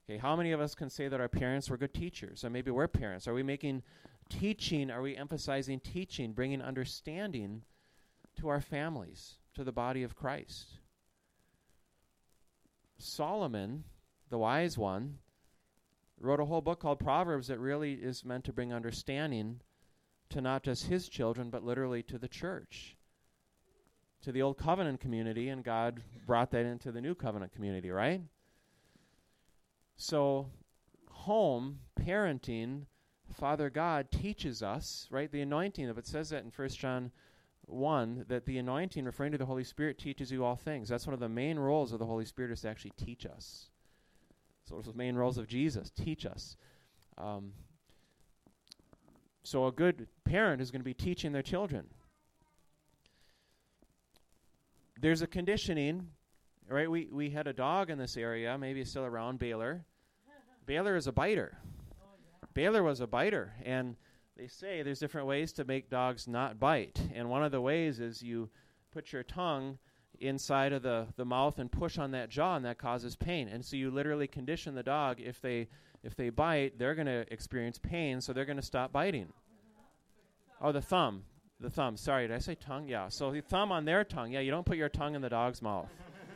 Okay, 0.09 0.18
how 0.18 0.36
many 0.36 0.51
of 0.51 0.59
us 0.59 0.76
can 0.76 0.89
say 0.89 1.07
that 1.07 1.22
our 1.22 1.30
parents 1.30 1.70
were 1.70 1.78
good 1.78 1.93
teachers? 1.93 2.43
Or 2.43 2.49
maybe 2.49 2.72
we're 2.72 2.88
parents. 2.88 3.28
Are 3.28 3.34
we 3.34 3.43
making 3.43 3.84
teaching, 4.30 4.89
are 4.89 5.01
we 5.01 5.16
emphasizing 5.16 5.80
teaching, 5.80 6.34
bringing 6.34 6.62
understanding 6.62 7.64
to 8.39 8.49
our 8.49 8.62
families, 8.62 9.38
to 9.53 9.64
the 9.64 9.72
body 9.72 10.03
of 10.03 10.16
Christ? 10.16 10.80
Solomon, 12.97 13.84
the 14.30 14.38
wise 14.38 14.78
one, 14.78 15.20
wrote 16.22 16.39
a 16.39 16.45
whole 16.45 16.61
book 16.61 16.80
called 16.80 16.99
Proverbs 16.99 17.47
that 17.47 17.59
really 17.59 17.93
is 17.93 18.24
meant 18.24 18.45
to 18.45 18.53
bring 18.53 18.74
understanding 18.74 19.61
to 20.30 20.41
not 20.41 20.63
just 20.63 20.88
his 20.88 21.09
children, 21.09 21.49
but 21.49 21.63
literally 21.63 22.03
to 22.03 22.17
the 22.17 22.28
church, 22.28 22.95
to 24.22 24.32
the 24.32 24.41
old 24.41 24.57
covenant 24.57 24.99
community, 24.99 25.49
and 25.49 25.63
God 25.63 26.01
brought 26.26 26.51
that 26.51 26.65
into 26.65 26.91
the 26.91 27.01
new 27.01 27.15
covenant 27.15 27.53
community, 27.53 27.89
right? 27.89 28.22
So, 29.97 30.47
home, 31.09 31.80
parenting, 31.99 32.86
Father 33.34 33.69
God 33.69 34.11
teaches 34.11 34.63
us, 34.63 35.07
right? 35.11 35.32
The 35.32 35.41
anointing 35.41 35.89
of 35.89 35.97
it 35.97 36.07
says 36.07 36.30
that 36.30 36.43
in 36.43 36.51
1 36.55 36.69
John 36.69 37.11
1 37.65 38.26
that 38.28 38.45
the 38.45 38.57
anointing, 38.57 39.05
referring 39.05 39.32
to 39.32 39.38
the 39.38 39.45
Holy 39.45 39.63
Spirit, 39.63 39.97
teaches 39.97 40.32
you 40.32 40.43
all 40.43 40.55
things. 40.55 40.89
That's 40.89 41.07
one 41.07 41.13
of 41.13 41.19
the 41.19 41.30
main 41.30 41.59
roles 41.59 41.93
of 41.93 41.99
the 41.99 42.05
Holy 42.05 42.26
Spirit 42.26 42.51
is 42.51 42.61
to 42.61 42.69
actually 42.69 42.93
teach 42.97 43.26
us. 43.26 43.69
So 44.72 44.78
it's 44.78 44.88
the 44.88 44.93
main 44.93 45.17
roles 45.17 45.38
of 45.38 45.47
Jesus, 45.47 45.89
teach 45.89 46.26
us. 46.26 46.55
Um, 47.17 47.51
so 49.43 49.67
a 49.67 49.72
good 49.72 50.07
parent 50.24 50.61
is 50.61 50.72
going 50.72 50.80
to 50.80 50.86
be 50.86 50.93
teaching 50.93 51.34
their 51.34 51.41
children. 51.41 51.88
There's 54.97 55.22
a 55.22 55.28
conditioning, 55.28 56.07
right? 56.69 56.89
We 56.89 57.09
we 57.11 57.32
had 57.32 57.47
a 57.47 57.53
dog 57.53 57.89
in 57.89 57.97
this 57.97 58.15
area, 58.15 58.57
maybe 58.57 58.86
still 58.86 59.03
around 59.03 59.39
Baylor. 59.39 59.84
Baylor 60.65 60.95
is 60.95 61.05
a 61.05 61.11
biter. 61.11 61.57
Baylor 62.53 62.82
was 62.82 63.01
a 63.01 63.07
biter, 63.07 63.51
and 63.65 63.97
they 64.38 64.47
say 64.47 64.84
there's 64.84 64.99
different 64.99 65.28
ways 65.28 65.51
to 65.53 65.65
make 65.65 65.89
dogs 65.89 66.30
not 66.30 66.61
bite. 66.61 66.97
And 67.13 67.30
one 67.30 67.43
of 67.43 67.51
the 67.51 67.59
ways 67.59 67.99
is 67.99 68.22
you 68.22 68.49
put 68.93 69.11
your 69.11 69.24
tongue 69.24 69.80
inside 70.22 70.74
of 70.74 70.84
the, 70.84 71.07
the 71.15 71.26
mouth 71.26 71.59
and 71.59 71.72
push 71.72 71.97
on 71.97 72.11
that 72.11 72.30
jaw, 72.30 72.55
and 72.55 72.65
that 72.65 72.78
causes 72.78 73.15
pain. 73.15 73.47
And 73.47 73.63
so 73.63 73.76
you 73.76 73.91
literally 73.91 74.28
condition 74.28 74.76
the 74.76 74.84
dog 74.84 75.19
if 75.19 75.41
they 75.41 75.67
if 76.03 76.15
they 76.15 76.30
bite, 76.30 76.80
they're 76.80 76.95
going 76.95 77.07
to 77.07 77.32
experience 77.32 77.78
pain, 77.78 78.22
so 78.22 78.34
they're 78.34 78.45
going 78.45 78.57
to 78.57 78.63
stop 78.65 78.91
biting. 78.91 79.28
Oh, 80.59 80.72
the 80.72 80.82
thumb. 80.82 81.24
The 81.59 81.69
thumb. 81.69 81.95
Sorry, 81.95 82.28
did 82.28 82.36
I 82.36 82.39
say 82.39 82.55
tongue? 82.55 82.88
Yeah. 82.88 83.09
So 83.09 83.32
the 83.32 83.41
thumb 83.41 83.72
on 83.72 83.86
their 83.86 84.03
tongue. 84.03 84.32
Yeah, 84.32 84.39
you 84.39 84.49
don't 84.49 84.65
put 84.65 84.78
your 84.78 84.89
tongue 84.89 85.13
in 85.13 85.22
the 85.22 85.30
dog's 85.30 85.61
mouth. 85.61 85.88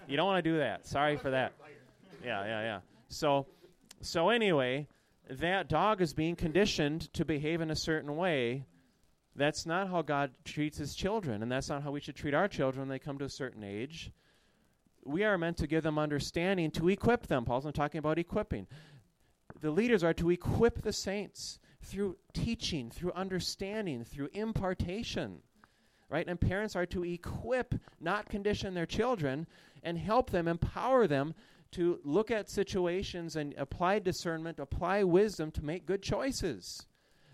You 0.07 0.17
don't 0.17 0.27
want 0.27 0.43
to 0.43 0.49
do 0.51 0.59
that. 0.59 0.85
Sorry 0.85 1.17
for 1.17 1.31
that. 1.31 1.53
Yeah, 2.23 2.45
yeah, 2.45 2.61
yeah. 2.61 2.79
So 3.09 3.47
so 4.01 4.29
anyway, 4.29 4.87
that 5.29 5.67
dog 5.67 6.01
is 6.01 6.13
being 6.13 6.35
conditioned 6.35 7.11
to 7.13 7.25
behave 7.25 7.61
in 7.61 7.71
a 7.71 7.75
certain 7.75 8.15
way. 8.15 8.65
That's 9.35 9.65
not 9.65 9.89
how 9.89 10.01
God 10.01 10.31
treats 10.45 10.77
his 10.77 10.95
children, 10.95 11.43
and 11.43 11.51
that's 11.51 11.69
not 11.69 11.83
how 11.83 11.91
we 11.91 11.99
should 11.99 12.15
treat 12.15 12.33
our 12.33 12.47
children 12.47 12.81
when 12.81 12.89
they 12.89 12.99
come 12.99 13.17
to 13.17 13.25
a 13.25 13.29
certain 13.29 13.63
age. 13.63 14.11
We 15.03 15.23
are 15.23 15.37
meant 15.37 15.57
to 15.57 15.67
give 15.67 15.83
them 15.83 15.99
understanding 15.99 16.71
to 16.71 16.89
equip 16.89 17.27
them. 17.27 17.43
Paul's 17.43 17.65
not 17.65 17.75
talking 17.75 17.99
about 17.99 18.17
equipping. 18.17 18.67
The 19.59 19.71
leaders 19.71 20.03
are 20.03 20.13
to 20.13 20.29
equip 20.29 20.81
the 20.81 20.93
saints 20.93 21.59
through 21.83 22.17
teaching, 22.33 22.89
through 22.89 23.11
understanding, 23.11 24.03
through 24.03 24.29
impartation. 24.33 25.39
Right? 26.09 26.27
And 26.27 26.39
parents 26.39 26.75
are 26.75 26.85
to 26.87 27.03
equip, 27.03 27.75
not 27.99 28.29
condition 28.29 28.73
their 28.73 28.85
children, 28.85 29.47
and 29.83 29.97
help 29.97 30.29
them, 30.29 30.47
empower 30.47 31.07
them 31.07 31.35
to 31.71 31.99
look 32.03 32.31
at 32.31 32.49
situations 32.49 33.35
and 33.35 33.53
apply 33.57 33.99
discernment, 33.99 34.59
apply 34.59 35.03
wisdom 35.03 35.51
to 35.51 35.65
make 35.65 35.85
good 35.85 36.01
choices. 36.01 36.85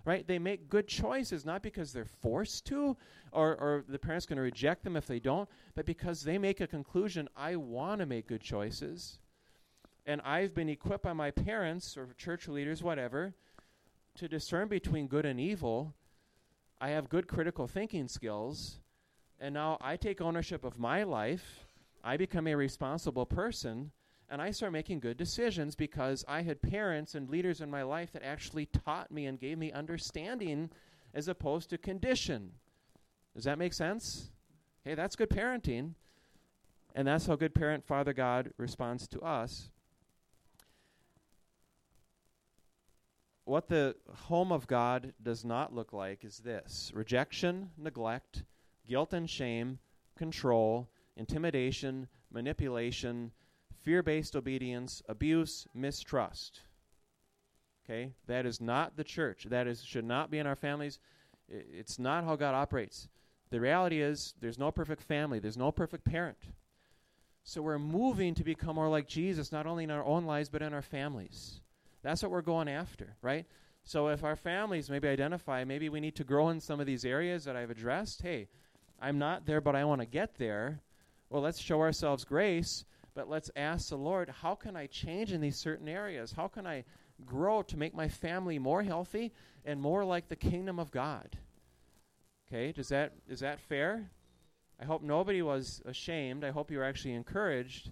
Right? 0.03 0.25
They 0.25 0.39
make 0.39 0.69
good 0.69 0.87
choices 0.87 1.45
not 1.45 1.61
because 1.61 1.93
they're 1.93 2.05
forced 2.05 2.65
to 2.67 2.97
or, 3.31 3.55
or 3.55 3.85
the 3.87 3.99
parent's 3.99 4.25
going 4.25 4.37
to 4.37 4.43
reject 4.43 4.83
them 4.83 4.95
if 4.95 5.05
they 5.05 5.19
don't, 5.19 5.47
but 5.75 5.85
because 5.85 6.23
they 6.23 6.37
make 6.37 6.59
a 6.59 6.67
conclusion 6.67 7.29
I 7.35 7.55
want 7.55 7.99
to 7.99 8.05
make 8.05 8.27
good 8.27 8.41
choices. 8.41 9.19
And 10.05 10.19
I've 10.21 10.55
been 10.55 10.69
equipped 10.69 11.03
by 11.03 11.13
my 11.13 11.29
parents 11.29 11.95
or 11.95 12.09
church 12.17 12.47
leaders, 12.47 12.81
whatever, 12.81 13.35
to 14.15 14.27
discern 14.27 14.67
between 14.67 15.07
good 15.07 15.25
and 15.25 15.39
evil. 15.39 15.93
I 16.79 16.89
have 16.89 17.07
good 17.09 17.27
critical 17.27 17.67
thinking 17.67 18.07
skills. 18.07 18.79
And 19.39 19.53
now 19.53 19.77
I 19.81 19.97
take 19.97 20.19
ownership 20.19 20.63
of 20.63 20.79
my 20.79 21.03
life. 21.03 21.67
I 22.03 22.17
become 22.17 22.47
a 22.47 22.55
responsible 22.55 23.27
person 23.27 23.91
and 24.31 24.41
I 24.41 24.51
started 24.51 24.71
making 24.71 25.01
good 25.01 25.17
decisions 25.17 25.75
because 25.75 26.23
I 26.25 26.41
had 26.41 26.61
parents 26.61 27.15
and 27.15 27.29
leaders 27.29 27.59
in 27.59 27.69
my 27.69 27.83
life 27.83 28.13
that 28.13 28.23
actually 28.23 28.65
taught 28.65 29.11
me 29.11 29.25
and 29.25 29.37
gave 29.37 29.57
me 29.57 29.73
understanding 29.73 30.69
as 31.13 31.27
opposed 31.27 31.69
to 31.69 31.77
condition. 31.77 32.53
Does 33.35 33.43
that 33.43 33.59
make 33.59 33.73
sense? 33.73 34.29
Hey, 34.85 34.95
that's 34.95 35.17
good 35.17 35.29
parenting. 35.29 35.95
And 36.95 37.05
that's 37.05 37.25
how 37.25 37.35
good 37.35 37.53
parent 37.53 37.85
Father 37.85 38.13
God 38.13 38.53
responds 38.57 39.05
to 39.09 39.19
us. 39.19 39.69
What 43.43 43.67
the 43.67 43.95
home 44.27 44.53
of 44.53 44.65
God 44.65 45.13
does 45.21 45.43
not 45.43 45.75
look 45.75 45.91
like 45.91 46.23
is 46.23 46.37
this 46.37 46.91
rejection, 46.95 47.71
neglect, 47.77 48.43
guilt 48.87 49.11
and 49.11 49.29
shame, 49.29 49.79
control, 50.17 50.89
intimidation, 51.17 52.07
manipulation, 52.31 53.31
fear 53.81 54.03
based 54.03 54.35
obedience, 54.35 55.01
abuse, 55.07 55.67
mistrust. 55.73 56.61
Okay? 57.83 58.13
That 58.27 58.45
is 58.45 58.61
not 58.61 58.95
the 58.95 59.03
church. 59.03 59.45
That 59.49 59.67
is 59.67 59.83
should 59.83 60.05
not 60.05 60.31
be 60.31 60.39
in 60.39 60.47
our 60.47 60.55
families. 60.55 60.99
It's 61.49 61.99
not 61.99 62.23
how 62.23 62.35
God 62.35 62.55
operates. 62.55 63.09
The 63.49 63.59
reality 63.59 64.01
is 64.01 64.33
there's 64.39 64.57
no 64.57 64.71
perfect 64.71 65.03
family, 65.03 65.39
there's 65.39 65.57
no 65.57 65.71
perfect 65.71 66.05
parent. 66.05 66.37
So 67.43 67.61
we're 67.61 67.79
moving 67.79 68.35
to 68.35 68.43
become 68.43 68.75
more 68.75 68.87
like 68.87 69.07
Jesus, 69.07 69.51
not 69.51 69.65
only 69.65 69.83
in 69.83 69.91
our 69.91 70.05
own 70.05 70.25
lives, 70.25 70.47
but 70.47 70.61
in 70.61 70.73
our 70.73 70.81
families. 70.81 71.59
That's 72.03 72.21
what 72.21 72.31
we're 72.31 72.41
going 72.41 72.69
after, 72.69 73.15
right? 73.21 73.45
So 73.83 74.07
if 74.09 74.23
our 74.23 74.35
families 74.35 74.89
maybe 74.89 75.07
identify, 75.07 75.63
maybe 75.63 75.89
we 75.89 75.99
need 75.99 76.15
to 76.17 76.23
grow 76.23 76.49
in 76.49 76.59
some 76.59 76.79
of 76.79 76.85
these 76.85 77.03
areas 77.03 77.43
that 77.45 77.55
I've 77.55 77.71
addressed. 77.71 78.21
Hey, 78.21 78.47
I'm 79.01 79.17
not 79.17 79.45
there, 79.45 79.59
but 79.59 79.75
I 79.75 79.83
want 79.85 80.01
to 80.01 80.05
get 80.05 80.37
there. 80.37 80.81
Well, 81.29 81.41
let's 81.41 81.59
show 81.59 81.81
ourselves 81.81 82.23
grace, 82.23 82.85
but 83.13 83.29
let's 83.29 83.51
ask 83.55 83.89
the 83.89 83.97
Lord, 83.97 84.29
how 84.29 84.55
can 84.55 84.75
I 84.75 84.87
change 84.87 85.31
in 85.31 85.41
these 85.41 85.57
certain 85.57 85.87
areas? 85.87 86.31
How 86.31 86.47
can 86.47 86.65
I 86.65 86.85
grow 87.25 87.61
to 87.63 87.77
make 87.77 87.93
my 87.93 88.07
family 88.07 88.57
more 88.59 88.83
healthy 88.83 89.33
and 89.65 89.81
more 89.81 90.05
like 90.05 90.29
the 90.29 90.35
kingdom 90.35 90.79
of 90.79 90.91
God? 90.91 91.37
Okay, 92.47 92.71
does 92.71 92.89
that 92.89 93.13
is 93.27 93.39
that 93.41 93.59
fair? 93.61 94.11
I 94.79 94.85
hope 94.85 95.03
nobody 95.03 95.41
was 95.41 95.81
ashamed. 95.85 96.43
I 96.43 96.51
hope 96.51 96.71
you 96.71 96.79
were 96.79 96.83
actually 96.83 97.13
encouraged 97.13 97.91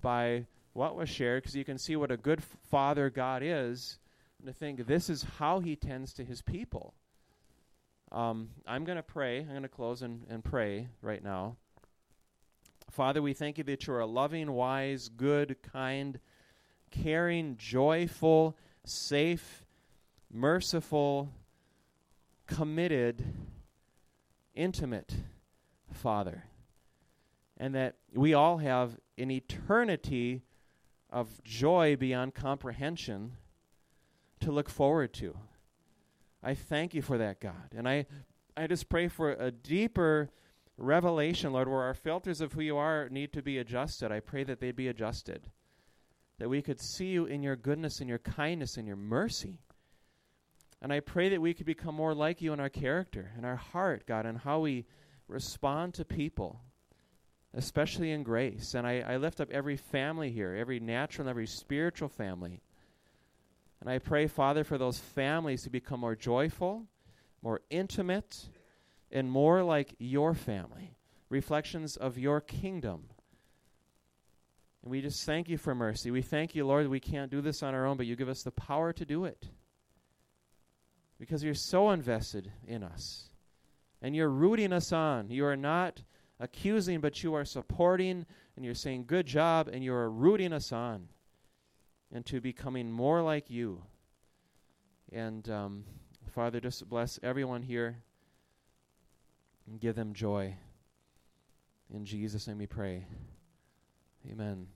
by 0.00 0.46
what 0.74 0.94
was 0.94 1.08
shared 1.08 1.42
because 1.42 1.56
you 1.56 1.64
can 1.64 1.78
see 1.78 1.96
what 1.96 2.10
a 2.10 2.16
good 2.16 2.42
father 2.70 3.10
God 3.10 3.42
is 3.42 3.98
and 4.38 4.46
to 4.46 4.52
think 4.52 4.86
this 4.86 5.10
is 5.10 5.24
how 5.38 5.60
he 5.60 5.74
tends 5.74 6.12
to 6.14 6.24
his 6.24 6.42
people. 6.42 6.94
Um, 8.12 8.50
I'm 8.66 8.84
going 8.84 8.96
to 8.96 9.02
pray. 9.02 9.40
I'm 9.40 9.48
going 9.48 9.62
to 9.62 9.68
close 9.68 10.02
and, 10.02 10.24
and 10.30 10.44
pray 10.44 10.88
right 11.02 11.22
now. 11.22 11.56
Father, 12.90 13.20
we 13.20 13.32
thank 13.34 13.58
you 13.58 13.64
that 13.64 13.86
you're 13.86 14.00
a 14.00 14.06
loving, 14.06 14.52
wise, 14.52 15.08
good, 15.08 15.56
kind, 15.62 16.18
caring, 16.90 17.56
joyful, 17.56 18.56
safe, 18.84 19.64
merciful, 20.32 21.30
committed, 22.46 23.24
intimate 24.54 25.14
Father. 25.92 26.44
And 27.56 27.74
that 27.74 27.96
we 28.14 28.34
all 28.34 28.58
have 28.58 28.98
an 29.18 29.30
eternity 29.30 30.42
of 31.10 31.42
joy 31.44 31.96
beyond 31.96 32.34
comprehension 32.34 33.32
to 34.40 34.52
look 34.52 34.68
forward 34.68 35.12
to. 35.14 35.36
I 36.42 36.54
thank 36.54 36.94
you 36.94 37.02
for 37.02 37.18
that, 37.18 37.40
God. 37.40 37.74
And 37.76 37.88
I, 37.88 38.06
I 38.56 38.66
just 38.66 38.88
pray 38.88 39.08
for 39.08 39.32
a 39.32 39.50
deeper 39.50 40.30
revelation, 40.78 41.52
Lord, 41.52 41.68
where 41.68 41.82
our 41.82 41.94
filters 41.94 42.40
of 42.40 42.52
who 42.52 42.60
you 42.60 42.76
are 42.76 43.08
need 43.10 43.32
to 43.32 43.42
be 43.42 43.58
adjusted. 43.58 44.12
I 44.12 44.20
pray 44.20 44.44
that 44.44 44.60
they'd 44.60 44.76
be 44.76 44.88
adjusted. 44.88 45.50
That 46.38 46.48
we 46.48 46.62
could 46.62 46.80
see 46.80 47.06
you 47.06 47.26
in 47.26 47.42
your 47.42 47.56
goodness 47.56 48.00
and 48.00 48.08
your 48.08 48.18
kindness 48.18 48.76
and 48.76 48.86
your 48.86 48.96
mercy. 48.96 49.58
And 50.80 50.92
I 50.92 51.00
pray 51.00 51.28
that 51.30 51.42
we 51.42 51.54
could 51.54 51.66
become 51.66 51.96
more 51.96 52.14
like 52.14 52.40
you 52.40 52.52
in 52.52 52.60
our 52.60 52.68
character, 52.68 53.32
in 53.36 53.44
our 53.44 53.56
heart, 53.56 54.06
God, 54.06 54.24
and 54.24 54.38
how 54.38 54.60
we 54.60 54.86
respond 55.26 55.94
to 55.94 56.04
people, 56.04 56.60
especially 57.52 58.12
in 58.12 58.22
grace. 58.22 58.74
And 58.74 58.86
I, 58.86 59.00
I 59.00 59.16
lift 59.16 59.40
up 59.40 59.50
every 59.50 59.76
family 59.76 60.30
here, 60.30 60.54
every 60.54 60.78
natural 60.78 61.26
and 61.26 61.30
every 61.30 61.48
spiritual 61.48 62.08
family. 62.08 62.62
And 63.80 63.90
I 63.90 63.98
pray, 63.98 64.28
Father, 64.28 64.62
for 64.62 64.78
those 64.78 64.98
families 64.98 65.62
to 65.62 65.70
become 65.70 66.00
more 66.00 66.14
joyful, 66.14 66.84
more 67.42 67.60
intimate, 67.70 68.48
and 69.10 69.30
more 69.30 69.62
like 69.62 69.94
your 69.98 70.34
family, 70.34 70.96
reflections 71.28 71.96
of 71.96 72.18
your 72.18 72.40
kingdom. 72.40 73.04
And 74.82 74.90
we 74.90 75.00
just 75.00 75.24
thank 75.24 75.48
you 75.48 75.58
for 75.58 75.74
mercy. 75.74 76.10
We 76.10 76.22
thank 76.22 76.54
you, 76.54 76.66
Lord, 76.66 76.88
we 76.88 77.00
can't 77.00 77.30
do 77.30 77.40
this 77.40 77.62
on 77.62 77.74
our 77.74 77.86
own, 77.86 77.96
but 77.96 78.06
you 78.06 78.16
give 78.16 78.28
us 78.28 78.42
the 78.42 78.50
power 78.50 78.92
to 78.92 79.04
do 79.04 79.24
it. 79.24 79.48
Because 81.18 81.42
you're 81.42 81.54
so 81.54 81.90
invested 81.90 82.52
in 82.66 82.82
us. 82.82 83.30
And 84.00 84.14
you're 84.14 84.30
rooting 84.30 84.72
us 84.72 84.92
on. 84.92 85.30
You 85.30 85.46
are 85.46 85.56
not 85.56 86.02
accusing, 86.38 87.00
but 87.00 87.24
you 87.24 87.34
are 87.34 87.44
supporting, 87.44 88.24
and 88.54 88.64
you're 88.64 88.74
saying, 88.74 89.04
Good 89.06 89.26
job, 89.26 89.66
and 89.66 89.82
you 89.82 89.92
are 89.92 90.08
rooting 90.08 90.52
us 90.52 90.70
on 90.70 91.08
into 92.12 92.40
becoming 92.40 92.92
more 92.92 93.20
like 93.20 93.50
you. 93.50 93.82
And 95.12 95.48
um, 95.50 95.84
Father, 96.32 96.60
just 96.60 96.88
bless 96.88 97.18
everyone 97.22 97.62
here 97.62 98.04
and 99.68 99.80
give 99.80 99.94
them 99.94 100.14
joy. 100.14 100.54
In 101.92 102.04
Jesus' 102.04 102.46
name 102.46 102.58
we 102.58 102.66
pray. 102.66 103.06
Amen. 104.30 104.68